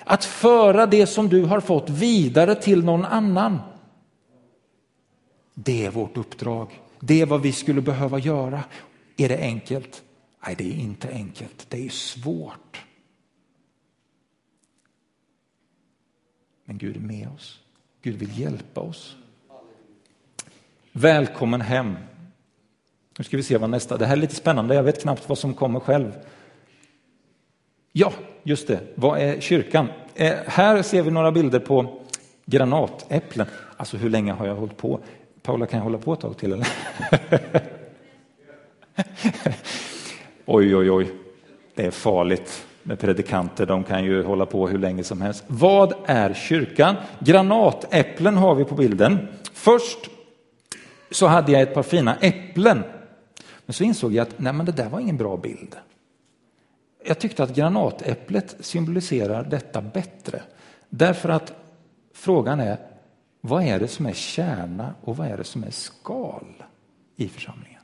Att 0.05 0.25
föra 0.25 0.87
det 0.87 1.07
som 1.07 1.29
du 1.29 1.45
har 1.45 1.61
fått 1.61 1.91
vidare 1.91 2.55
till 2.55 2.85
någon 2.85 3.05
annan. 3.05 3.59
Det 5.65 5.87
är 5.87 5.91
vårt 5.91 6.17
uppdrag. 6.17 6.81
Det 7.01 7.21
är 7.21 7.27
vad 7.27 7.43
vi 7.43 7.53
skulle 7.53 7.81
behöva 7.81 8.19
göra. 8.19 8.65
Är 9.17 9.29
det 9.29 9.39
enkelt? 9.39 10.03
Nej, 10.47 10.55
det 10.59 10.65
är 10.65 10.77
inte 10.77 11.09
enkelt. 11.09 11.67
Det 11.69 11.87
är 11.87 11.89
svårt. 11.89 12.85
Men 16.65 16.79
Gud 16.79 16.97
är 16.97 17.01
med 17.01 17.29
oss. 17.29 17.61
Gud 18.03 18.17
vill 18.17 18.39
hjälpa 18.39 18.81
oss. 18.81 19.17
Välkommen 20.93 21.61
hem. 21.61 21.97
Nu 23.19 23.25
ska 23.25 23.37
vi 23.37 23.43
se 23.43 23.57
vad 23.57 23.71
nästa, 23.71 23.97
det 23.97 24.07
här 24.07 24.17
är 24.17 24.21
lite 24.21 24.35
spännande, 24.35 24.75
jag 24.75 24.83
vet 24.83 25.03
knappt 25.03 25.29
vad 25.29 25.39
som 25.39 25.55
kommer 25.55 25.81
själv. 25.81 26.13
Ja, 27.93 28.13
just 28.43 28.69
det, 28.69 28.81
vad 28.95 29.19
är 29.19 29.41
kyrkan? 29.41 29.89
Eh, 30.15 30.35
här 30.47 30.83
ser 30.83 31.03
vi 31.03 31.11
några 31.11 31.33
bilder 31.33 31.59
på 31.59 32.03
granatäpplen. 32.47 33.47
Alltså 33.77 33.97
hur 33.97 34.11
länge 34.11 34.33
har 34.33 34.47
jag 34.47 34.55
hållit 34.55 34.77
på? 34.77 35.01
Paula, 35.43 35.67
kan 35.67 35.79
jag 35.79 35.85
hålla 35.85 35.99
på 35.99 36.13
ett 36.13 36.21
tag 36.21 36.39
till? 36.39 36.53
Eller? 36.53 36.67
oj, 40.47 40.77
oj, 40.77 40.91
oj. 40.91 41.13
Det 41.75 41.87
är 41.87 41.91
farligt 41.91 42.67
med 42.83 42.99
predikanter. 42.99 43.67
De 43.67 43.85
kan 43.85 44.05
ju 44.05 44.23
hålla 44.23 44.47
på 44.47 44.69
hur 44.69 44.79
länge 44.79 45.05
som 45.05 45.23
helst. 45.23 45.45
Vad 45.47 45.95
är 46.07 46.35
kyrkan? 46.35 46.97
Granatäpplen 47.19 48.37
har 48.37 48.55
vi 48.55 48.65
på 48.65 48.75
bilden. 48.75 49.29
Först 49.53 50.11
så 51.11 51.27
hade 51.27 51.53
jag 51.53 51.63
ett 51.63 51.75
par 51.75 51.83
fina 51.83 52.17
äpplen. 52.17 52.83
Men 53.67 53.75
så 53.75 53.85
insåg 53.85 54.13
jag 54.13 54.23
att 54.23 54.39
nej, 54.39 54.53
men 54.53 54.67
det 54.67 54.73
där 54.73 54.89
var 54.89 55.01
ingen 55.01 55.17
bra 55.17 55.37
bild. 55.37 55.77
Jag 57.05 57.19
tyckte 57.19 57.43
att 57.43 57.55
granatäpplet 57.55 58.57
symboliserar 58.61 59.45
detta 59.45 59.81
bättre. 59.81 60.43
Därför 60.89 61.29
att 61.29 61.53
frågan 62.15 62.61
är, 62.61 62.79
vad 63.45 63.65
är 63.65 63.81
det 63.81 63.89
som 63.89 64.07
är 64.07 64.13
kärna 64.13 64.95
och 65.01 65.17
vad 65.17 65.27
är 65.27 65.37
det 65.37 65.45
som 65.45 65.65
är 65.65 65.71
skal 65.71 66.65
i 67.17 67.29
församlingen? 67.29 67.83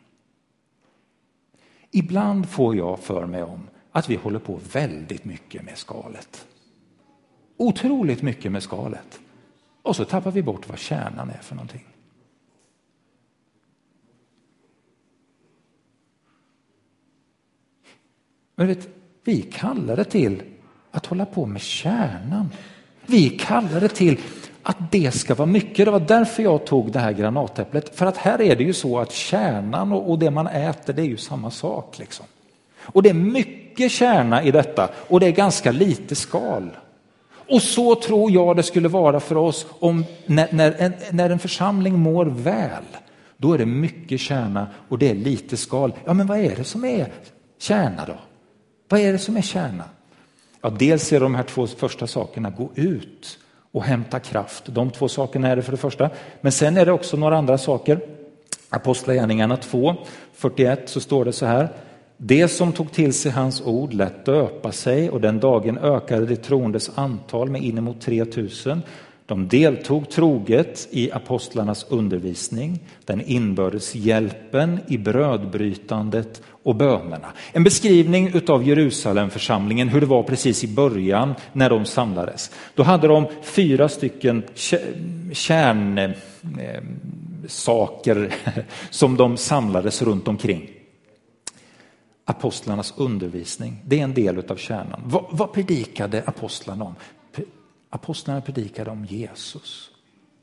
Ibland 1.90 2.48
får 2.48 2.76
jag 2.76 2.98
för 2.98 3.26
mig 3.26 3.42
om 3.42 3.68
att 3.92 4.10
vi 4.10 4.16
håller 4.16 4.38
på 4.38 4.60
väldigt 4.72 5.24
mycket 5.24 5.64
med 5.64 5.78
skalet. 5.78 6.46
Otroligt 7.56 8.22
mycket 8.22 8.52
med 8.52 8.62
skalet. 8.62 9.20
Och 9.82 9.96
så 9.96 10.04
tappar 10.04 10.30
vi 10.30 10.42
bort 10.42 10.68
vad 10.68 10.78
kärnan 10.78 11.30
är 11.30 11.38
för 11.42 11.54
någonting. 11.54 11.86
Men 18.54 18.66
vet, 18.66 18.88
vi 19.24 19.42
kallar 19.42 19.96
det 19.96 20.04
till 20.04 20.42
att 20.90 21.06
hålla 21.06 21.26
på 21.26 21.46
med 21.46 21.62
kärnan. 21.62 22.48
Vi 23.06 23.30
kallar 23.30 23.80
det 23.80 23.88
till 23.88 24.18
att 24.68 24.92
det 24.92 25.14
ska 25.14 25.34
vara 25.34 25.46
mycket. 25.46 25.84
Det 25.84 25.90
var 25.90 26.00
därför 26.00 26.42
jag 26.42 26.66
tog 26.66 26.92
det 26.92 26.98
här 26.98 27.12
granatäpplet. 27.12 27.96
För 27.96 28.06
att 28.06 28.16
här 28.16 28.40
är 28.40 28.56
det 28.56 28.64
ju 28.64 28.72
så 28.72 28.98
att 28.98 29.12
kärnan 29.12 29.92
och, 29.92 30.18
det 30.18 30.30
man 30.30 30.46
äter 30.46 30.92
det 30.92 31.02
är 31.02 31.06
ju 31.06 31.16
samma 31.16 31.50
sak. 31.50 31.98
Liksom. 31.98 32.26
Och 32.80 33.02
det 33.02 33.10
är 33.10 33.14
mycket 33.14 33.92
kärna 33.92 34.42
i 34.42 34.50
detta 34.50 34.88
och 35.08 35.20
det 35.20 35.26
är 35.26 35.30
ganska 35.30 35.72
lite 35.72 36.14
skal. 36.14 36.70
Och 37.48 37.62
så 37.62 37.94
tror 37.94 38.30
jag 38.30 38.56
det 38.56 38.62
skulle 38.62 38.88
vara 38.88 39.20
för 39.20 39.36
oss 39.36 39.66
om 39.78 40.04
när, 40.26 40.48
när, 40.50 40.74
en, 40.78 40.92
när 41.10 41.30
en 41.30 41.38
församling 41.38 41.98
mår 41.98 42.26
väl. 42.26 42.84
Då 43.36 43.52
är 43.52 43.58
det 43.58 43.66
mycket 43.66 44.20
kärna 44.20 44.66
och 44.88 44.98
det 44.98 45.10
är 45.10 45.14
lite 45.14 45.56
skal. 45.56 45.92
Ja, 46.04 46.12
men 46.12 46.26
vad 46.26 46.38
är 46.38 46.56
det 46.56 46.64
som 46.64 46.84
är 46.84 47.12
kärna 47.58 48.04
då? 48.06 48.16
Vad 48.88 49.00
är 49.00 49.12
det 49.12 49.18
som 49.18 49.36
är 49.36 49.42
kärna? 49.42 49.84
Ja, 50.60 50.70
dels 50.70 51.12
är 51.12 51.20
de 51.20 51.34
här 51.34 51.42
två 51.42 51.66
första 51.66 52.06
sakerna, 52.06 52.50
gå 52.50 52.70
ut 52.74 53.38
och 53.78 53.84
hämta 53.84 54.20
kraft. 54.20 54.64
De 54.66 54.90
två 54.90 55.08
sakerna 55.08 55.48
är 55.48 55.56
det 55.56 55.62
för 55.62 55.72
det 55.72 55.78
första. 55.78 56.10
Men 56.40 56.52
sen 56.52 56.76
är 56.76 56.86
det 56.86 56.92
också 56.92 57.16
några 57.16 57.38
andra 57.38 57.58
saker. 57.58 58.00
Apostlagärningarna 58.68 59.56
2, 59.56 59.94
41 60.34 60.88
så 60.88 61.00
står 61.00 61.24
det 61.24 61.32
så 61.32 61.46
här. 61.46 61.68
Det 62.16 62.48
som 62.48 62.72
tog 62.72 62.92
till 62.92 63.12
sig 63.12 63.32
hans 63.32 63.60
ord 63.60 63.92
lät 63.92 64.24
döpa 64.24 64.72
sig 64.72 65.10
och 65.10 65.20
den 65.20 65.40
dagen 65.40 65.78
ökade 65.78 66.26
de 66.26 66.36
troendes 66.36 66.90
antal 66.94 67.50
med 67.50 67.62
inemot 67.62 68.00
3000. 68.00 68.82
De 69.26 69.48
deltog 69.48 70.10
troget 70.10 70.88
i 70.90 71.12
apostlarnas 71.12 71.86
undervisning, 71.88 72.78
den 73.04 73.20
inbördes 73.20 73.94
hjälpen 73.94 74.80
i 74.86 74.98
brödbrytandet 74.98 76.42
och 76.68 76.74
bönerna. 76.74 77.32
En 77.52 77.64
beskrivning 77.64 78.32
av 78.48 78.68
Jerusalemförsamlingen, 78.68 79.88
hur 79.88 80.00
det 80.00 80.06
var 80.06 80.22
precis 80.22 80.64
i 80.64 80.68
början 80.68 81.34
när 81.52 81.70
de 81.70 81.84
samlades. 81.84 82.50
Då 82.74 82.82
hade 82.82 83.08
de 83.08 83.26
fyra 83.42 83.88
stycken 83.88 84.42
kärnsaker 85.32 86.16
eh, 88.44 88.52
som 88.90 89.16
de 89.16 89.36
samlades 89.36 90.02
runt 90.02 90.28
omkring 90.28 90.70
apostlarnas 92.24 92.94
undervisning. 92.96 93.82
Det 93.84 94.00
är 94.00 94.04
en 94.04 94.14
del 94.14 94.50
av 94.50 94.56
kärnan. 94.56 95.00
Vad, 95.04 95.24
vad 95.30 95.52
predikade 95.52 96.22
apostlarna 96.26 96.84
om? 96.84 96.94
Apostlarna 97.90 98.40
predikade 98.40 98.90
om 98.90 99.04
Jesus. 99.04 99.90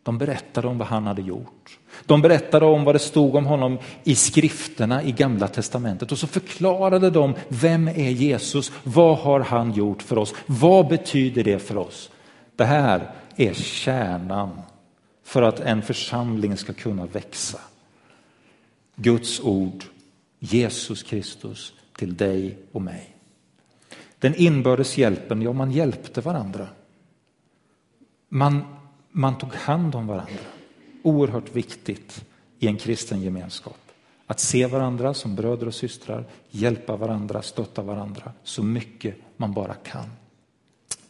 De 0.05 0.17
berättade 0.17 0.67
om 0.67 0.77
vad 0.77 0.87
han 0.87 1.07
hade 1.07 1.21
gjort. 1.21 1.79
De 2.05 2.21
berättade 2.21 2.65
om 2.65 2.83
vad 2.83 2.95
det 2.95 2.99
stod 2.99 3.35
om 3.35 3.45
honom 3.45 3.77
i 4.03 4.15
skrifterna 4.15 5.03
i 5.03 5.11
gamla 5.11 5.47
testamentet 5.47 6.11
och 6.11 6.17
så 6.17 6.27
förklarade 6.27 7.09
de 7.09 7.35
vem 7.47 7.87
är 7.87 8.09
Jesus? 8.09 8.71
Vad 8.83 9.17
har 9.17 9.39
han 9.39 9.73
gjort 9.73 10.01
för 10.01 10.17
oss? 10.17 10.33
Vad 10.45 10.87
betyder 10.87 11.43
det 11.43 11.59
för 11.59 11.77
oss? 11.77 12.11
Det 12.55 12.65
här 12.65 13.11
är 13.35 13.53
kärnan 13.53 14.61
för 15.23 15.41
att 15.41 15.59
en 15.59 15.81
församling 15.81 16.57
ska 16.57 16.73
kunna 16.73 17.05
växa. 17.05 17.59
Guds 18.95 19.39
ord 19.39 19.83
Jesus 20.39 21.03
Kristus 21.03 21.73
till 21.97 22.15
dig 22.15 22.57
och 22.71 22.81
mig. 22.81 23.15
Den 24.19 24.35
inbördes 24.35 24.97
hjälpen, 24.97 25.41
ja 25.41 25.53
man 25.53 25.71
hjälpte 25.71 26.21
varandra. 26.21 26.67
Man, 28.29 28.63
man 29.17 29.37
tog 29.37 29.53
hand 29.53 29.95
om 29.95 30.07
varandra. 30.07 30.43
Oerhört 31.03 31.55
viktigt 31.55 32.25
i 32.59 32.67
en 32.67 32.77
kristen 32.77 33.21
gemenskap. 33.21 33.77
Att 34.27 34.39
se 34.39 34.65
varandra 34.65 35.13
som 35.13 35.35
bröder 35.35 35.67
och 35.67 35.73
systrar, 35.73 36.25
hjälpa 36.49 36.95
varandra, 36.95 37.41
stötta 37.41 37.81
varandra 37.81 38.31
så 38.43 38.63
mycket 38.63 39.15
man 39.37 39.53
bara 39.53 39.73
kan. 39.73 40.05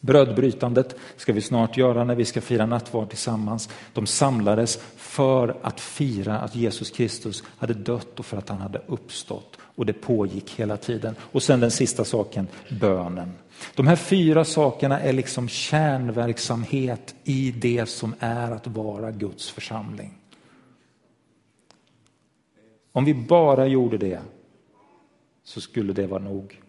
Brödbrytandet 0.00 0.96
ska 1.16 1.32
vi 1.32 1.40
snart 1.40 1.76
göra 1.76 2.04
när 2.04 2.14
vi 2.14 2.24
ska 2.24 2.40
fira 2.40 2.66
nattvard 2.66 3.08
tillsammans. 3.08 3.68
De 3.92 4.06
samlades 4.06 4.78
för 4.96 5.56
att 5.62 5.80
fira 5.80 6.38
att 6.38 6.56
Jesus 6.56 6.90
Kristus 6.90 7.42
hade 7.58 7.74
dött 7.74 8.18
och 8.18 8.26
för 8.26 8.36
att 8.36 8.48
han 8.48 8.58
hade 8.58 8.82
uppstått. 8.86 9.56
Och 9.60 9.86
det 9.86 9.92
pågick 9.92 10.50
hela 10.50 10.76
tiden. 10.76 11.14
Och 11.20 11.42
sen 11.42 11.60
den 11.60 11.70
sista 11.70 12.04
saken, 12.04 12.48
bönen. 12.80 13.32
De 13.74 13.86
här 13.86 13.96
fyra 13.96 14.44
sakerna 14.44 15.00
är 15.00 15.12
liksom 15.12 15.48
kärnverksamhet 15.48 17.14
i 17.24 17.50
det 17.50 17.86
som 17.86 18.14
är 18.18 18.50
att 18.50 18.66
vara 18.66 19.10
Guds 19.10 19.50
församling. 19.50 20.18
Om 22.92 23.04
vi 23.04 23.14
bara 23.14 23.66
gjorde 23.66 23.98
det 23.98 24.20
så 25.44 25.60
skulle 25.60 25.92
det 25.92 26.06
vara 26.06 26.22
nog. 26.22 26.60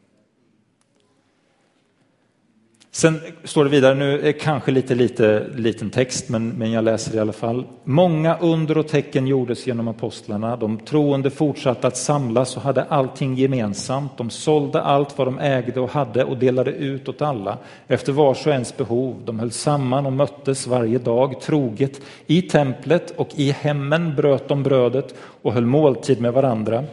Sen 2.98 3.20
står 3.44 3.64
det 3.64 3.70
vidare, 3.70 3.96
nu 3.96 4.20
är 4.28 4.32
kanske 4.32 4.72
lite, 4.72 4.96
lite 4.96 5.48
liten 5.56 5.90
text, 5.90 6.30
men, 6.30 6.50
men 6.50 6.72
jag 6.72 6.84
läser 6.84 7.16
i 7.16 7.20
alla 7.20 7.34
fall. 7.34 7.66
Många 7.84 8.38
under 8.38 8.78
och 8.78 8.88
tecken 8.88 9.28
gjordes 9.28 9.68
genom 9.68 9.88
apostlarna. 9.88 10.56
De 10.56 10.78
troende 10.78 11.30
fortsatte 11.30 11.88
att 11.88 11.98
samlas 11.98 12.58
och 12.58 12.62
hade 12.62 12.84
allting 12.84 13.36
gemensamt. 13.36 14.18
De 14.18 14.30
sålde 14.30 14.82
allt 14.82 15.18
vad 15.18 15.28
de 15.28 15.40
ägde 15.40 15.80
och 15.80 15.90
hade 15.90 16.24
och 16.24 16.38
delade 16.38 16.72
ut 16.72 17.10
åt 17.10 17.22
alla 17.22 17.58
efter 17.88 18.12
vars 18.12 18.48
och 18.48 18.54
ens 18.54 18.78
behov. 18.78 19.16
De 19.26 19.40
höll 19.40 19.52
samman 19.52 20.06
och 20.06 20.14
möttes 20.14 20.68
varje 20.68 20.98
dag 20.98 21.42
troget. 21.42 22.02
I 22.28 22.42
templet 22.42 23.12
och 23.12 23.30
i 23.36 23.52
hemmen 23.52 24.16
bröt 24.16 24.48
de 24.48 24.64
brödet 24.64 25.16
och 25.42 25.54
höll 25.54 25.66
måltid 25.66 26.22
med 26.22 26.34
varandra 26.34 26.84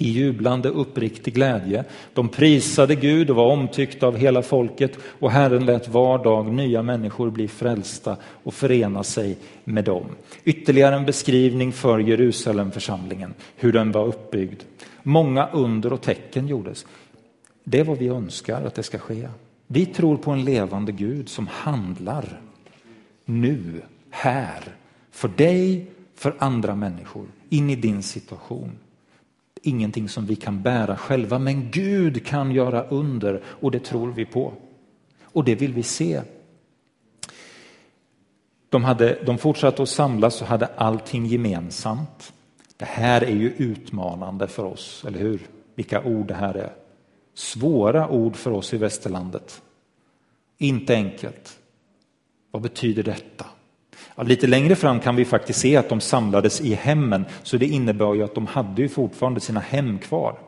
i 0.00 0.10
jublande 0.10 0.68
uppriktig 0.68 1.34
glädje. 1.34 1.84
De 2.14 2.28
prisade 2.28 2.94
Gud 2.94 3.30
och 3.30 3.36
var 3.36 3.46
omtyckta 3.52 4.06
av 4.06 4.16
hela 4.16 4.42
folket 4.42 4.98
och 5.04 5.30
Herren 5.30 5.66
lät 5.66 5.88
var 5.88 6.24
dag 6.24 6.52
nya 6.52 6.82
människor 6.82 7.30
bli 7.30 7.48
frälsta 7.48 8.16
och 8.42 8.54
förena 8.54 9.04
sig 9.04 9.38
med 9.64 9.84
dem. 9.84 10.04
Ytterligare 10.44 10.96
en 10.96 11.06
beskrivning 11.06 11.72
för 11.72 11.98
Jerusalemförsamlingen, 11.98 13.34
hur 13.56 13.72
den 13.72 13.92
var 13.92 14.06
uppbyggd. 14.06 14.62
Många 15.02 15.48
under 15.52 15.92
och 15.92 16.00
tecken 16.00 16.48
gjordes. 16.48 16.86
Det 17.64 17.80
är 17.80 17.84
vad 17.84 17.98
vi 17.98 18.08
önskar 18.08 18.64
att 18.64 18.74
det 18.74 18.82
ska 18.82 18.98
ske. 18.98 19.28
Vi 19.66 19.86
tror 19.86 20.16
på 20.16 20.30
en 20.30 20.44
levande 20.44 20.92
Gud 20.92 21.28
som 21.28 21.46
handlar 21.46 22.40
nu, 23.24 23.82
här, 24.10 24.60
för 25.10 25.28
dig, 25.28 25.86
för 26.14 26.34
andra 26.38 26.74
människor, 26.74 27.26
in 27.48 27.70
i 27.70 27.76
din 27.76 28.02
situation 28.02 28.70
ingenting 29.62 30.08
som 30.08 30.26
vi 30.26 30.36
kan 30.36 30.62
bära 30.62 30.96
själva, 30.96 31.38
men 31.38 31.70
Gud 31.70 32.26
kan 32.26 32.52
göra 32.52 32.84
under 32.88 33.42
och 33.46 33.70
det 33.70 33.84
tror 33.84 34.12
vi 34.12 34.24
på. 34.24 34.52
Och 35.24 35.44
det 35.44 35.54
vill 35.54 35.72
vi 35.72 35.82
se. 35.82 36.22
De, 38.68 38.84
hade, 38.84 39.22
de 39.26 39.38
fortsatte 39.38 39.82
att 39.82 39.88
samlas 39.88 40.42
och 40.42 40.48
hade 40.48 40.66
allting 40.66 41.26
gemensamt. 41.26 42.32
Det 42.76 42.84
här 42.84 43.24
är 43.24 43.36
ju 43.36 43.50
utmanande 43.50 44.48
för 44.48 44.64
oss, 44.64 45.04
eller 45.06 45.18
hur? 45.18 45.40
Vilka 45.74 46.02
ord 46.02 46.26
det 46.26 46.34
här 46.34 46.54
är. 46.54 46.72
Svåra 47.34 48.08
ord 48.08 48.36
för 48.36 48.50
oss 48.50 48.74
i 48.74 48.76
västerlandet. 48.76 49.62
Inte 50.58 50.94
enkelt. 50.94 51.58
Vad 52.50 52.62
betyder 52.62 53.02
detta? 53.02 53.46
Ja, 54.20 54.24
lite 54.24 54.46
längre 54.46 54.76
fram 54.76 55.00
kan 55.00 55.16
vi 55.16 55.24
faktiskt 55.24 55.60
se 55.60 55.76
att 55.76 55.88
de 55.88 56.00
samlades 56.00 56.60
i 56.60 56.74
hemmen, 56.74 57.24
så 57.42 57.56
det 57.56 57.66
innebär 57.66 58.14
ju 58.14 58.22
att 58.22 58.34
de 58.34 58.46
hade 58.46 58.82
ju 58.82 58.88
fortfarande 58.88 59.40
sina 59.40 59.60
hem 59.60 59.98
kvar. 59.98 60.38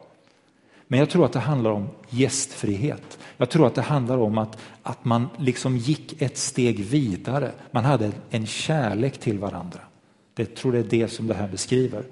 Men 0.87 0.99
jag 0.99 1.11
tror 1.11 1.25
att 1.25 1.33
det 1.33 1.39
handlar 1.39 1.71
om 1.71 1.89
gästfrihet. 2.11 3.19
Jag 3.37 3.51
tror 3.51 3.67
att 3.67 3.75
det 3.75 3.83
handlar 3.83 4.19
om 4.19 4.39
att, 4.39 4.59
att 4.83 5.05
man 5.05 5.29
liksom 5.39 5.77
gick 5.77 6.23
ett 6.23 6.37
steg 6.37 6.85
vidare. 6.85 7.51
Man 7.71 7.85
hade 7.85 8.13
en 8.31 8.47
kärlek 8.47 9.19
till 9.19 9.39
varandra. 9.39 9.81
Det 10.35 10.57
tror 10.57 10.73
det 10.73 10.79
är 10.79 11.01
det 11.01 11.09
som 11.09 11.27
det 11.27 11.35
här 11.35 11.49
beskriver. 11.49 12.05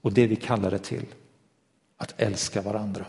Och 0.00 0.12
det 0.12 0.26
vi 0.26 0.36
kallar 0.36 0.70
det 0.70 0.78
till, 0.78 1.06
att 1.96 2.14
älska 2.16 2.62
varandra. 2.62 3.04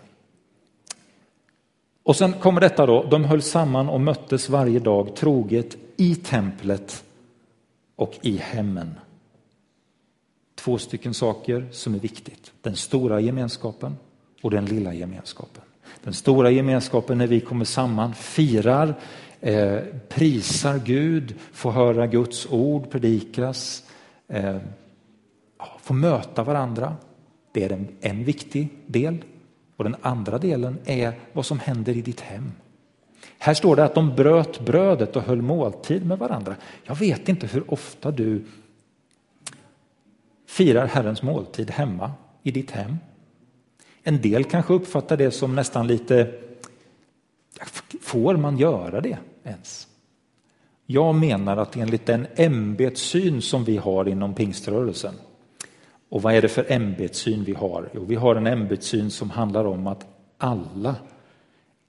Och 2.04 2.16
sen 2.16 2.34
kommer 2.34 2.62
detta 2.62 2.86
då, 2.86 3.04
de 3.04 3.24
höll 3.24 3.42
samman 3.42 3.90
och 3.90 4.02
möttes 4.02 4.50
varje 4.50 4.80
dag 4.80 5.16
troget 5.16 5.78
i 5.98 6.16
templet 6.16 7.04
och 7.96 8.20
i 8.22 8.38
hemmen. 8.38 8.94
Två 10.56 10.78
stycken 10.78 11.14
saker 11.14 11.68
som 11.72 11.96
är 11.96 12.00
viktigt. 12.00 12.52
Den 12.62 12.76
stora 12.76 13.20
gemenskapen 13.20 13.96
och 14.42 14.52
den 14.52 14.66
lilla 14.66 14.94
gemenskapen. 14.94 15.64
Den 16.04 16.14
stora 16.14 16.52
gemenskapen 16.52 17.18
när 17.18 17.28
vi 17.28 17.40
kommer 17.40 17.66
samman, 17.66 18.14
firar, 18.14 18.96
eh, 19.42 19.80
prisar 20.10 20.82
Gud, 20.86 21.36
får 21.52 21.72
höra 21.72 22.08
Guds 22.08 22.48
ord 22.50 22.92
predikas, 22.92 23.84
eh, 24.28 24.58
får 25.80 25.96
möta 25.96 26.44
varandra. 26.44 26.96
Det 27.52 27.64
är 27.64 27.72
en, 27.72 27.88
en 28.02 28.24
viktig 28.24 28.70
del. 28.86 29.24
Och 29.76 29.84
den 29.84 29.96
andra 30.02 30.38
delen 30.38 30.78
är 30.86 31.20
vad 31.34 31.46
som 31.46 31.60
händer 31.60 31.98
i 31.98 32.02
ditt 32.02 32.20
hem. 32.20 32.52
Här 33.44 33.54
står 33.54 33.76
det 33.76 33.84
att 33.84 33.96
de 33.96 34.16
bröt 34.16 34.60
brödet 34.60 35.16
och 35.16 35.22
höll 35.22 35.42
måltid 35.42 36.06
med 36.06 36.20
varandra. 36.20 36.56
Jag 36.84 36.96
vet 36.96 37.30
inte 37.30 37.48
hur 37.48 37.74
ofta 37.74 38.12
du 38.12 38.46
firar 40.48 40.88
Herrens 40.88 41.22
måltid 41.22 41.72
hemma, 41.72 42.12
i 42.44 42.52
ditt 42.52 42.72
hem. 42.72 42.98
En 44.04 44.22
del 44.22 44.44
kanske 44.44 44.74
uppfattar 44.74 45.18
det 45.18 45.32
som 45.32 45.56
nästan 45.56 45.88
lite, 45.88 46.32
får 48.02 48.38
man 48.38 48.58
göra 48.58 49.02
det 49.02 49.18
ens? 49.44 49.88
Jag 50.86 51.16
menar 51.16 51.58
att 51.58 51.76
enligt 51.76 52.06
den 52.06 52.28
ämbetssyn 52.36 53.42
som 53.42 53.64
vi 53.64 53.78
har 53.78 54.08
inom 54.08 54.34
pingströrelsen, 54.34 55.14
och 56.10 56.22
vad 56.22 56.34
är 56.34 56.42
det 56.42 56.50
för 56.50 56.72
ämbetssyn 56.72 57.44
vi 57.44 57.54
har? 57.54 57.90
Jo, 57.94 58.06
vi 58.06 58.16
har 58.16 58.36
en 58.36 58.48
ämbetssyn 58.48 59.12
som 59.12 59.30
handlar 59.30 59.66
om 59.66 59.88
att 59.88 60.06
alla 60.38 60.96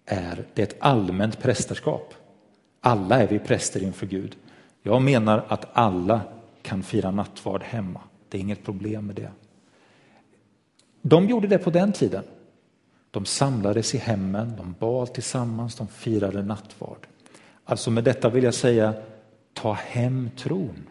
är, 0.06 0.44
det 0.54 0.62
ett 0.62 0.76
allmänt 0.78 1.40
prästerskap. 1.40 2.14
Alla 2.80 3.22
är 3.22 3.28
vi 3.28 3.38
präster 3.38 3.82
inför 3.82 4.06
Gud. 4.06 4.36
Jag 4.82 5.02
menar 5.02 5.44
att 5.48 5.66
alla 5.72 6.20
kan 6.62 6.82
fira 6.82 7.10
nattvard 7.10 7.62
hemma. 7.62 8.00
Det 8.28 8.38
är 8.38 8.42
inget 8.42 8.64
problem 8.64 9.06
med 9.06 9.16
det. 9.16 9.30
De 11.02 11.28
gjorde 11.28 11.46
det 11.46 11.58
på 11.58 11.70
den 11.70 11.92
tiden. 11.92 12.24
De 13.10 13.24
samlades 13.24 13.94
i 13.94 13.98
hemmen, 13.98 14.52
de 14.56 14.74
bad 14.78 15.14
tillsammans, 15.14 15.74
de 15.74 15.88
firade 15.88 16.42
nattvard. 16.42 17.06
Alltså 17.64 17.90
med 17.90 18.04
detta 18.04 18.28
vill 18.28 18.44
jag 18.44 18.54
säga, 18.54 18.94
ta 19.52 19.72
hem 19.72 20.30
tron. 20.36 20.88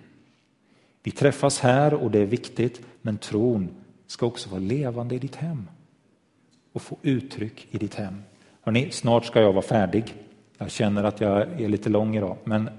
Vi 1.04 1.12
träffas 1.12 1.60
här 1.60 1.93
och 1.93 2.12
det 2.12 2.19
är 2.19 2.26
viktigt, 2.26 2.82
men 3.02 3.17
tron 3.17 3.69
ska 4.08 4.26
också 4.26 4.49
vara 4.49 4.60
levande 4.60 5.15
i 5.15 5.19
ditt 5.19 5.36
hem 5.36 5.67
och 6.73 6.82
få 6.82 6.97
uttryck 7.02 7.67
i 7.71 7.78
ditt 7.78 7.95
hem. 7.95 8.21
Hörrni, 8.65 8.91
snart 8.91 9.26
ska 9.26 9.41
jag 9.41 9.54
vara 9.54 9.65
färdig. 9.65 10.15
Jag 10.58 10.71
känner 10.71 11.04
att 11.04 11.21
jag 11.21 11.62
är 11.62 11.67
lite 11.67 11.89
lång 11.89 12.17
idag, 12.17 12.38
men 12.43 12.69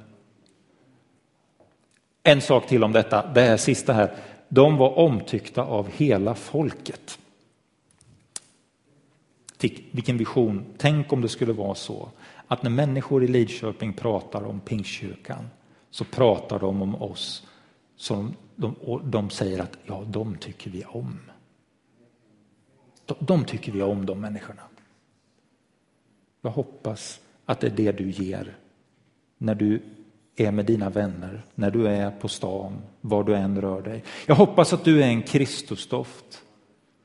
en 2.23 2.41
sak 2.41 2.67
till 2.67 2.85
om 2.85 2.93
detta, 2.93 3.33
det 3.35 3.41
här 3.41 3.57
sista 3.57 3.93
här. 3.93 4.17
De 4.49 4.77
var 4.77 4.99
omtyckta 4.99 5.63
av 5.63 5.89
hela 5.89 6.35
folket. 6.35 7.19
Vilken 9.91 10.19
vision. 10.19 10.65
Tänk 10.79 11.13
om 11.13 11.21
det 11.21 11.29
skulle 11.29 11.53
vara 11.53 11.75
så 11.75 12.09
att 12.49 12.63
när 12.63 12.71
människor 12.71 13.25
i 13.25 13.27
Lidköping 13.27 13.93
pratar 13.93 14.45
om 14.45 14.61
Pingstkyrkan 14.61 15.51
så 15.91 16.05
pratar 16.05 16.59
de 16.59 16.83
om 16.83 17.03
oss 17.03 17.47
som 17.97 18.35
de, 18.57 18.75
de 19.05 19.31
säger 19.31 19.59
att 19.59 19.79
ja, 19.85 20.03
de 20.07 20.37
tycker 20.37 20.71
vi 20.71 20.85
om. 20.85 21.19
De, 23.05 23.15
de 23.21 23.45
tycker 23.45 23.73
vi 23.73 23.83
om, 23.83 24.07
de 24.07 24.21
människorna. 24.21 24.63
Jag 26.45 26.51
hoppas 26.51 27.21
att 27.45 27.61
det 27.61 27.67
är 27.67 27.71
det 27.71 27.93
du 27.93 28.11
ger 28.11 28.57
när 29.39 29.55
du 29.55 29.83
är 30.37 30.53
med 30.53 30.67
dina 30.67 30.91
vänner, 30.91 31.45
när 31.55 31.71
du 31.71 31.89
är 31.89 32.11
på 32.11 32.29
stan, 32.29 32.83
var 33.01 33.25
du 33.25 33.35
än 33.37 33.61
rör 33.61 33.83
dig. 33.83 34.05
Jag 34.27 34.35
hoppas 34.35 34.73
att 34.73 34.85
du 34.85 35.03
är 35.03 35.07
en 35.07 35.23
Kristusdoft 35.23 36.43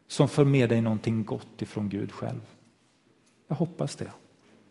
som 0.07 0.29
för 0.29 0.45
med 0.45 0.69
dig 0.69 0.81
någonting 0.81 1.23
gott 1.23 1.61
ifrån 1.61 1.89
Gud 1.89 2.11
själv. 2.11 2.41
Jag 3.47 3.55
hoppas 3.55 3.95
det. 3.95 4.11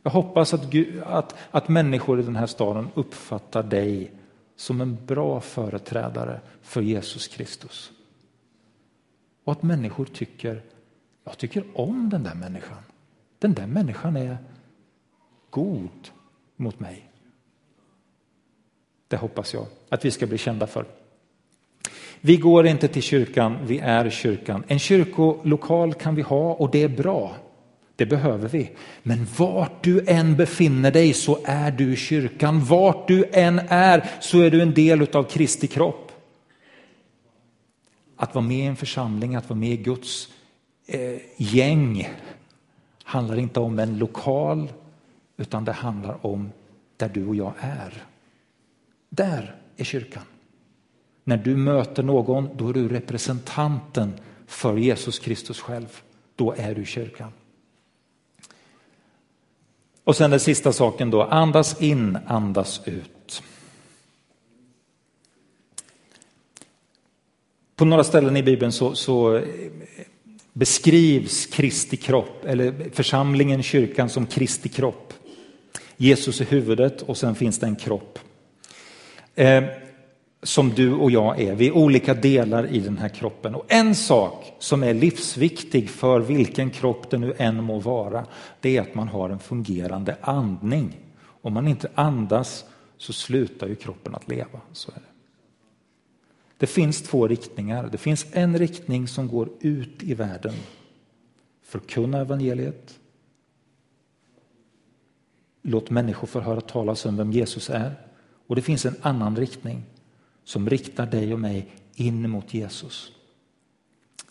Jag 0.02 0.10
hoppas 0.10 0.54
att, 0.54 0.70
Gud, 0.70 1.02
att, 1.02 1.34
att 1.50 1.68
människor 1.68 2.20
i 2.20 2.22
den 2.22 2.36
här 2.36 2.46
staden 2.46 2.88
uppfattar 2.94 3.62
dig 3.62 4.12
som 4.56 4.80
en 4.80 4.98
bra 5.06 5.40
företrädare 5.40 6.40
för 6.62 6.80
Jesus 6.80 7.28
Kristus. 7.28 7.92
Och 9.44 9.52
att 9.52 9.62
människor 9.62 10.04
tycker, 10.04 10.62
jag 11.24 11.38
tycker 11.38 11.64
om 11.74 12.08
den 12.08 12.22
där 12.22 12.34
människan. 12.34 12.82
Den 13.38 13.54
där 13.54 13.66
människan 13.66 14.16
är 14.16 14.38
god 15.50 16.10
mot 16.56 16.80
mig. 16.80 17.10
Det 19.08 19.16
hoppas 19.16 19.54
jag 19.54 19.66
att 19.88 20.04
vi 20.04 20.10
ska 20.10 20.26
bli 20.26 20.38
kända 20.38 20.66
för. 20.66 20.84
Vi 22.20 22.36
går 22.36 22.66
inte 22.66 22.88
till 22.88 23.02
kyrkan, 23.02 23.58
vi 23.66 23.78
är 23.78 24.10
kyrkan. 24.10 24.64
En 24.66 24.78
kyrkolokal 24.78 25.94
kan 25.94 26.14
vi 26.14 26.22
ha 26.22 26.52
och 26.52 26.70
det 26.70 26.82
är 26.82 26.88
bra. 26.88 27.36
Det 27.96 28.06
behöver 28.06 28.48
vi. 28.48 28.70
Men 29.02 29.26
vart 29.38 29.84
du 29.84 30.04
än 30.06 30.36
befinner 30.36 30.90
dig 30.90 31.12
så 31.12 31.38
är 31.44 31.70
du 31.70 31.96
kyrkan. 31.96 32.64
Vart 32.64 33.08
du 33.08 33.24
än 33.32 33.60
är 33.68 34.10
så 34.20 34.40
är 34.40 34.50
du 34.50 34.62
en 34.62 34.74
del 34.74 35.16
av 35.16 35.22
Kristi 35.22 35.66
kropp. 35.66 36.12
Att 38.16 38.34
vara 38.34 38.44
med 38.44 38.58
i 38.58 38.62
en 38.62 38.76
församling, 38.76 39.34
att 39.34 39.48
vara 39.48 39.58
med 39.58 39.70
i 39.70 39.76
Guds 39.76 40.28
eh, 40.86 41.20
gäng 41.36 42.08
handlar 43.02 43.38
inte 43.38 43.60
om 43.60 43.78
en 43.78 43.98
lokal 43.98 44.68
utan 45.38 45.64
det 45.64 45.72
handlar 45.72 46.26
om 46.26 46.52
där 46.96 47.08
du 47.08 47.26
och 47.26 47.36
jag 47.36 47.52
är. 47.60 48.04
Där 49.08 49.54
är 49.76 49.84
kyrkan. 49.84 50.22
När 51.24 51.36
du 51.36 51.56
möter 51.56 52.02
någon, 52.02 52.48
då 52.56 52.68
är 52.68 52.72
du 52.72 52.88
representanten 52.88 54.12
för 54.46 54.76
Jesus 54.76 55.18
Kristus 55.18 55.60
själv. 55.60 56.00
Då 56.36 56.54
är 56.56 56.74
du 56.74 56.84
kyrkan. 56.84 57.32
Och 60.04 60.16
sen 60.16 60.30
den 60.30 60.40
sista 60.40 60.72
saken 60.72 61.10
då, 61.10 61.22
andas 61.22 61.82
in, 61.82 62.18
andas 62.26 62.80
ut. 62.84 63.42
På 67.76 67.84
några 67.84 68.04
ställen 68.04 68.36
i 68.36 68.42
Bibeln 68.42 68.72
så, 68.72 68.94
så 68.94 69.44
beskrivs 70.52 71.46
Kristi 71.46 71.96
kropp, 71.96 72.44
eller 72.44 72.90
församlingen, 72.92 73.62
kyrkan 73.62 74.08
som 74.08 74.26
Kristi 74.26 74.68
kropp. 74.68 75.14
Jesus 76.00 76.40
är 76.40 76.44
huvudet 76.44 77.02
och 77.02 77.16
sen 77.16 77.34
finns 77.34 77.58
det 77.58 77.66
en 77.66 77.76
kropp. 77.76 78.18
Eh, 79.34 79.64
som 80.42 80.70
du 80.70 80.94
och 80.94 81.10
jag 81.10 81.40
är. 81.40 81.54
Vi 81.54 81.66
är 81.66 81.72
olika 81.72 82.14
delar 82.14 82.66
i 82.66 82.80
den 82.80 82.98
här 82.98 83.08
kroppen. 83.08 83.54
Och 83.54 83.64
en 83.68 83.94
sak 83.94 84.52
som 84.58 84.82
är 84.82 84.94
livsviktig 84.94 85.90
för 85.90 86.20
vilken 86.20 86.70
kropp 86.70 87.10
det 87.10 87.18
nu 87.18 87.34
än 87.38 87.64
må 87.64 87.78
vara, 87.78 88.26
det 88.60 88.76
är 88.76 88.80
att 88.80 88.94
man 88.94 89.08
har 89.08 89.30
en 89.30 89.38
fungerande 89.38 90.16
andning. 90.20 90.96
Om 91.42 91.52
man 91.52 91.68
inte 91.68 91.90
andas 91.94 92.64
så 92.96 93.12
slutar 93.12 93.66
ju 93.68 93.74
kroppen 93.74 94.14
att 94.14 94.28
leva. 94.28 94.60
Så 94.72 94.90
är 94.90 94.94
det. 94.94 95.00
det 96.58 96.66
finns 96.66 97.02
två 97.02 97.28
riktningar. 97.28 97.88
Det 97.92 97.98
finns 97.98 98.26
en 98.32 98.58
riktning 98.58 99.08
som 99.08 99.28
går 99.28 99.48
ut 99.60 100.02
i 100.02 100.14
världen. 100.14 100.54
Förkunna 101.62 102.20
evangeliet. 102.20 102.98
Låt 105.62 105.90
människor 105.90 106.26
få 106.26 106.40
höra 106.40 106.60
talas 106.60 107.06
om 107.06 107.16
vem 107.16 107.32
Jesus 107.32 107.70
är. 107.70 107.94
Och 108.46 108.56
det 108.56 108.62
finns 108.62 108.86
en 108.86 108.96
annan 109.02 109.36
riktning 109.36 109.84
som 110.44 110.70
riktar 110.70 111.06
dig 111.06 111.32
och 111.32 111.40
mig 111.40 111.68
in 111.94 112.30
mot 112.30 112.54
Jesus. 112.54 113.12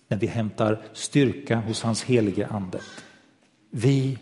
När 0.07 0.17
vi 0.17 0.27
hämtar 0.27 0.85
styrka 0.93 1.59
hos 1.59 1.83
hans 1.83 2.03
helige 2.03 2.47
ande. 2.47 2.81
Vi, 3.69 4.17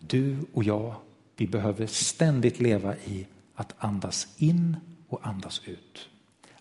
du 0.00 0.36
och 0.52 0.64
jag, 0.64 0.94
vi 1.36 1.46
behöver 1.46 1.86
ständigt 1.86 2.60
leva 2.60 2.96
i 2.96 3.26
att 3.54 3.74
andas 3.78 4.28
in 4.36 4.76
och 5.08 5.26
andas 5.26 5.62
ut. 5.64 6.08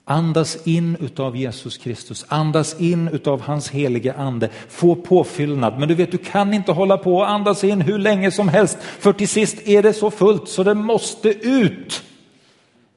Andas 0.05 0.67
in 0.67 0.97
utav 0.99 1.35
Jesus 1.35 1.77
Kristus, 1.77 2.25
andas 2.27 2.79
in 2.79 3.07
utav 3.07 3.41
hans 3.41 3.69
helige 3.69 4.13
ande, 4.13 4.49
få 4.69 4.95
påfyllnad. 4.95 5.79
Men 5.79 5.87
du 5.87 5.95
vet, 5.95 6.11
du 6.11 6.17
kan 6.17 6.53
inte 6.53 6.71
hålla 6.71 6.97
på 6.97 7.15
och 7.15 7.29
andas 7.29 7.63
in 7.63 7.81
hur 7.81 7.99
länge 7.99 8.31
som 8.31 8.47
helst, 8.47 8.77
för 8.81 9.13
till 9.13 9.27
sist 9.27 9.67
är 9.67 9.83
det 9.83 9.93
så 9.93 10.11
fullt 10.11 10.49
så 10.49 10.63
det 10.63 10.73
måste 10.73 11.29
ut. 11.29 12.03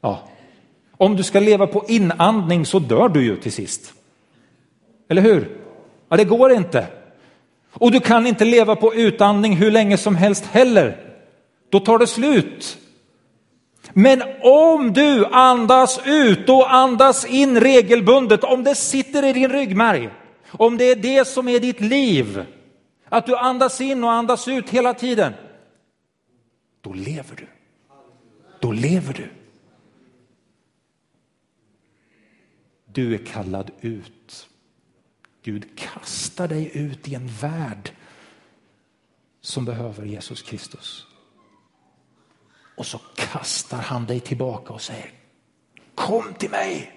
Ja, 0.00 0.28
om 0.96 1.16
du 1.16 1.22
ska 1.22 1.40
leva 1.40 1.66
på 1.66 1.84
inandning 1.88 2.66
så 2.66 2.78
dör 2.78 3.08
du 3.08 3.24
ju 3.24 3.36
till 3.36 3.52
sist. 3.52 3.92
Eller 5.08 5.22
hur? 5.22 5.58
Ja, 6.08 6.16
det 6.16 6.24
går 6.24 6.52
inte. 6.52 6.86
Och 7.72 7.90
du 7.90 8.00
kan 8.00 8.26
inte 8.26 8.44
leva 8.44 8.76
på 8.76 8.94
utandning 8.94 9.56
hur 9.56 9.70
länge 9.70 9.96
som 9.96 10.16
helst 10.16 10.44
heller. 10.44 10.96
Då 11.70 11.80
tar 11.80 11.98
det 11.98 12.06
slut. 12.06 12.78
Men 13.96 14.22
om 14.42 14.92
du 14.92 15.26
andas 15.26 16.00
ut 16.04 16.48
och 16.48 16.74
andas 16.74 17.24
in 17.24 17.60
regelbundet, 17.60 18.44
om 18.44 18.64
det 18.64 18.74
sitter 18.74 19.24
i 19.24 19.32
din 19.32 19.48
ryggmärg, 19.48 20.10
om 20.50 20.76
det 20.76 20.84
är 20.84 20.96
det 20.96 21.24
som 21.24 21.48
är 21.48 21.60
ditt 21.60 21.80
liv, 21.80 22.44
att 23.08 23.26
du 23.26 23.36
andas 23.36 23.80
in 23.80 24.04
och 24.04 24.12
andas 24.12 24.48
ut 24.48 24.70
hela 24.70 24.94
tiden, 24.94 25.32
då 26.80 26.92
lever 26.92 27.36
du. 27.36 27.46
Då 28.60 28.72
lever 28.72 29.12
du. 29.12 29.30
Du 32.86 33.14
är 33.14 33.18
kallad 33.18 33.70
ut. 33.80 34.48
Gud 35.42 35.78
kastar 35.78 36.48
dig 36.48 36.70
ut 36.74 37.08
i 37.08 37.14
en 37.14 37.28
värld 37.40 37.90
som 39.40 39.64
behöver 39.64 40.04
Jesus 40.04 40.42
Kristus. 40.42 41.06
Och 42.76 42.86
så 42.86 43.00
kastar 43.14 43.78
han 43.78 44.06
dig 44.06 44.20
tillbaka 44.20 44.72
och 44.72 44.80
säger 44.80 45.10
kom 45.94 46.34
till 46.34 46.50
mig. 46.50 46.92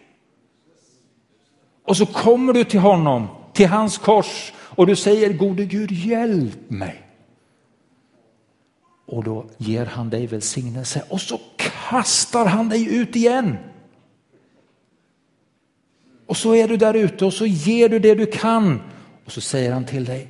Och 1.84 1.98
så 1.98 2.06
kommer 2.06 2.54
du 2.54 2.64
till 2.64 2.80
honom, 2.80 3.28
till 3.54 3.68
hans 3.68 3.98
kors 3.98 4.54
och 4.58 4.88
du 4.88 4.96
säger 4.96 5.34
gode 5.34 5.66
Gud 5.66 5.92
hjälp 5.92 6.70
mig. 6.70 7.04
Och 9.06 9.24
då 9.24 9.46
ger 9.58 9.86
han 9.86 10.10
dig 10.10 10.28
välsignelse 10.28 11.04
och 11.10 11.22
så 11.22 11.40
kastar 11.58 12.46
han 12.46 12.70
dig 12.70 12.96
ut 12.96 13.16
igen. 13.16 13.58
Och 16.26 16.38
så 16.38 16.56
är 16.56 16.68
du 16.68 16.78
där 16.78 16.94
ute 16.94 17.26
och 17.26 17.34
så 17.34 17.46
ger 17.46 17.90
du 17.90 18.00
det 18.00 18.16
du 18.16 18.26
kan. 18.26 18.82
Och 19.26 19.32
så 19.32 19.42
säger 19.42 19.74
han 19.74 19.86
till 19.86 20.06
dig, 20.06 20.28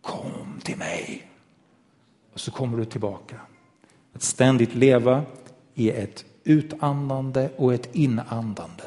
kom 0.00 0.60
till 0.64 0.76
mig. 0.76 1.28
Och 2.32 2.40
så 2.40 2.50
kommer 2.50 2.78
du 2.78 2.84
tillbaka. 2.84 3.36
Att 4.18 4.22
ständigt 4.22 4.74
leva 4.74 5.24
i 5.74 5.90
ett 5.90 6.24
utandande 6.44 7.50
och 7.56 7.74
ett 7.74 7.94
inandande. 7.94 8.82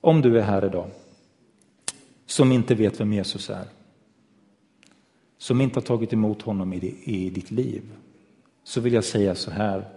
Om 0.00 0.20
du 0.20 0.38
är 0.38 0.42
här 0.42 0.64
idag 0.64 0.90
som 2.26 2.52
inte 2.52 2.74
vet 2.74 3.00
vem 3.00 3.12
Jesus 3.12 3.50
är, 3.50 3.64
som 5.38 5.60
inte 5.60 5.76
har 5.76 5.82
tagit 5.82 6.12
emot 6.12 6.42
honom 6.42 6.72
i 6.72 7.30
ditt 7.30 7.50
liv, 7.50 7.82
så 8.64 8.80
vill 8.80 8.92
jag 8.92 9.04
säga 9.04 9.34
så 9.34 9.50
här. 9.50 9.88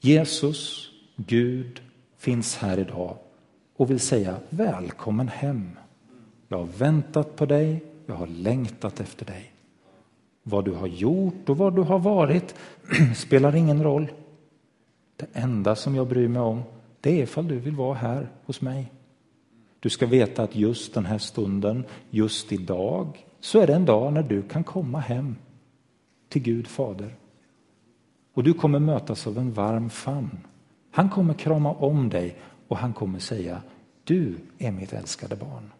Jesus, 0.00 0.90
Gud, 1.16 1.80
finns 2.18 2.56
här 2.56 2.78
idag 2.78 3.16
och 3.76 3.90
vill 3.90 4.00
säga 4.00 4.36
välkommen 4.48 5.28
hem. 5.28 5.70
Jag 6.48 6.58
har 6.58 6.66
väntat 6.66 7.36
på 7.36 7.46
dig, 7.46 7.84
jag 8.06 8.14
har 8.14 8.26
längtat 8.26 9.00
efter 9.00 9.26
dig. 9.26 9.52
Vad 10.42 10.64
du 10.64 10.72
har 10.72 10.86
gjort 10.86 11.48
och 11.48 11.56
vad 11.56 11.76
du 11.76 11.82
har 11.82 11.98
varit 11.98 12.54
spelar 13.16 13.56
ingen 13.56 13.82
roll. 13.82 14.10
Det 15.16 15.26
enda 15.32 15.76
som 15.76 15.94
jag 15.94 16.08
bryr 16.08 16.28
mig 16.28 16.42
om 16.42 16.62
det 17.00 17.18
är 17.18 17.22
ifall 17.22 17.48
du 17.48 17.58
vill 17.58 17.74
vara 17.74 17.94
här 17.94 18.28
hos 18.44 18.60
mig. 18.60 18.92
Du 19.80 19.90
ska 19.90 20.06
veta 20.06 20.42
att 20.42 20.56
just 20.56 20.94
den 20.94 21.06
här 21.06 21.18
stunden, 21.18 21.84
just 22.10 22.52
idag, 22.52 23.26
så 23.40 23.60
är 23.60 23.66
det 23.66 23.74
en 23.74 23.84
dag 23.84 24.12
när 24.12 24.22
du 24.22 24.42
kan 24.42 24.64
komma 24.64 25.00
hem 25.00 25.36
till 26.28 26.42
Gud 26.42 26.66
Fader. 26.66 27.14
Och 28.34 28.44
du 28.44 28.54
kommer 28.54 28.78
mötas 28.78 29.26
av 29.26 29.38
en 29.38 29.52
varm 29.52 29.90
famn. 29.90 30.38
Han 30.90 31.10
kommer 31.10 31.34
krama 31.34 31.72
om 31.72 32.08
dig 32.08 32.36
och 32.68 32.76
han 32.76 32.92
kommer 32.92 33.18
säga 33.18 33.62
du 34.04 34.34
är 34.58 34.72
mitt 34.72 34.92
älskade 34.92 35.36
barn. 35.36 35.70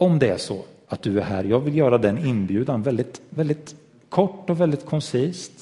Om 0.00 0.18
det 0.18 0.28
är 0.28 0.36
så 0.36 0.62
att 0.88 1.02
du 1.02 1.18
är 1.18 1.22
här, 1.22 1.44
jag 1.44 1.60
vill 1.60 1.76
göra 1.76 1.98
den 1.98 2.26
inbjudan 2.26 2.82
väldigt, 2.82 3.20
väldigt 3.30 3.74
kort 4.08 4.50
och 4.50 4.60
väldigt 4.60 4.86
koncist. 4.86 5.52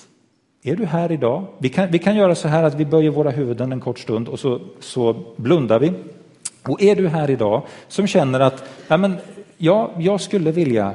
Är 0.63 0.77
du 0.77 0.87
här 0.87 1.13
idag? 1.13 1.47
Vi 1.59 1.69
kan, 1.69 1.91
vi 1.91 1.99
kan 1.99 2.17
göra 2.17 2.35
så 2.35 2.49
här 2.49 2.63
att 2.63 2.75
vi 2.75 2.85
böjer 2.85 3.11
våra 3.11 3.31
huvuden 3.31 3.73
en 3.73 3.81
kort 3.81 3.99
stund 3.99 4.29
och 4.29 4.41
så, 4.41 4.61
så 4.81 5.25
blundar 5.37 5.79
vi. 5.79 5.93
Och 6.63 6.83
är 6.83 6.97
du 6.97 7.09
här 7.09 7.31
idag 7.31 7.63
som 7.89 8.07
känner 8.07 8.41
att 8.41 8.65
ja, 8.89 8.97
men, 8.97 9.17
ja, 9.57 9.91
jag 9.99 10.21
skulle 10.21 10.53
vilja 10.53 10.95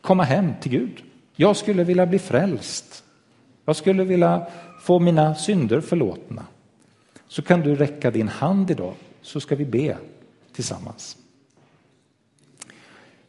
komma 0.00 0.22
hem 0.22 0.52
till 0.60 0.72
Gud. 0.72 1.02
Jag 1.36 1.56
skulle 1.56 1.84
vilja 1.84 2.06
bli 2.06 2.18
frälst. 2.18 3.04
Jag 3.64 3.76
skulle 3.76 4.04
vilja 4.04 4.46
få 4.80 4.98
mina 4.98 5.34
synder 5.34 5.80
förlåtna. 5.80 6.42
Så 7.28 7.42
kan 7.42 7.60
du 7.60 7.74
räcka 7.74 8.10
din 8.10 8.28
hand 8.28 8.70
idag 8.70 8.94
så 9.22 9.40
ska 9.40 9.56
vi 9.56 9.64
be 9.64 9.96
tillsammans. 10.54 11.16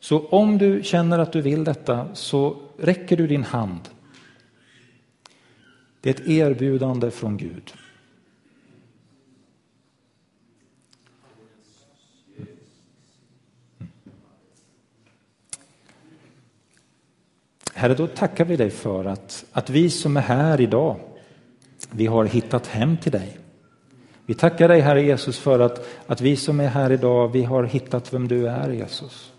Så 0.03 0.19
om 0.19 0.57
du 0.57 0.83
känner 0.83 1.19
att 1.19 1.31
du 1.31 1.41
vill 1.41 1.63
detta 1.63 2.15
så 2.15 2.57
räcker 2.77 3.17
du 3.17 3.27
din 3.27 3.43
hand. 3.43 3.89
Det 6.01 6.09
är 6.09 6.13
ett 6.13 6.27
erbjudande 6.27 7.11
från 7.11 7.37
Gud. 7.37 7.73
Herre, 17.73 17.93
då 17.93 18.07
tackar 18.07 18.45
vi 18.45 18.55
dig 18.55 18.69
för 18.69 19.05
att, 19.05 19.45
att 19.51 19.69
vi 19.69 19.89
som 19.89 20.17
är 20.17 20.21
här 20.21 20.61
idag, 20.61 20.99
vi 21.91 22.05
har 22.05 22.25
hittat 22.25 22.67
hem 22.67 22.97
till 22.97 23.11
dig. 23.11 23.37
Vi 24.25 24.33
tackar 24.33 24.67
dig, 24.67 24.79
Herre 24.79 25.03
Jesus, 25.03 25.39
för 25.39 25.59
att, 25.59 25.87
att 26.07 26.21
vi 26.21 26.35
som 26.35 26.59
är 26.59 26.67
här 26.67 26.91
idag, 26.91 27.27
vi 27.27 27.43
har 27.43 27.63
hittat 27.63 28.13
vem 28.13 28.27
du 28.27 28.47
är, 28.47 28.69
Jesus. 28.69 29.32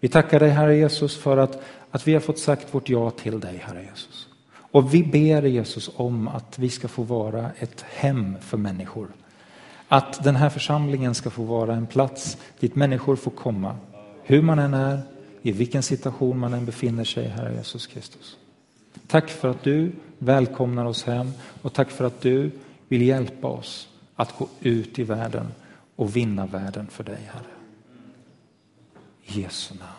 Vi 0.00 0.08
tackar 0.08 0.40
dig, 0.40 0.50
Herre 0.50 0.76
Jesus, 0.76 1.16
för 1.16 1.36
att, 1.36 1.62
att 1.90 2.08
vi 2.08 2.12
har 2.12 2.20
fått 2.20 2.38
sagt 2.38 2.74
vårt 2.74 2.88
ja 2.88 3.10
till 3.10 3.40
dig, 3.40 3.56
Herre 3.56 3.82
Jesus. 3.90 4.28
Och 4.70 4.94
vi 4.94 5.02
ber 5.02 5.42
Jesus 5.42 5.90
om 5.96 6.28
att 6.28 6.58
vi 6.58 6.70
ska 6.70 6.88
få 6.88 7.02
vara 7.02 7.50
ett 7.58 7.84
hem 7.88 8.36
för 8.40 8.56
människor. 8.56 9.08
Att 9.88 10.24
den 10.24 10.36
här 10.36 10.50
församlingen 10.50 11.14
ska 11.14 11.30
få 11.30 11.42
vara 11.42 11.74
en 11.74 11.86
plats 11.86 12.38
dit 12.60 12.76
människor 12.76 13.16
får 13.16 13.30
komma, 13.30 13.76
hur 14.22 14.42
man 14.42 14.58
än 14.58 14.74
är, 14.74 15.00
i 15.42 15.52
vilken 15.52 15.82
situation 15.82 16.38
man 16.38 16.54
än 16.54 16.66
befinner 16.66 17.04
sig, 17.04 17.28
Herre 17.28 17.54
Jesus 17.54 17.86
Kristus. 17.86 18.36
Tack 19.06 19.30
för 19.30 19.48
att 19.48 19.62
du 19.62 19.92
välkomnar 20.18 20.84
oss 20.84 21.04
hem 21.04 21.30
och 21.62 21.72
tack 21.72 21.90
för 21.90 22.04
att 22.04 22.20
du 22.20 22.50
vill 22.88 23.02
hjälpa 23.02 23.48
oss 23.48 23.88
att 24.16 24.38
gå 24.38 24.48
ut 24.60 24.98
i 24.98 25.02
världen 25.02 25.46
och 25.96 26.16
vinna 26.16 26.46
världen 26.46 26.86
för 26.86 27.04
dig, 27.04 27.18
Herre. 27.32 27.57
Jesu 29.28 29.74
namn. 29.74 29.97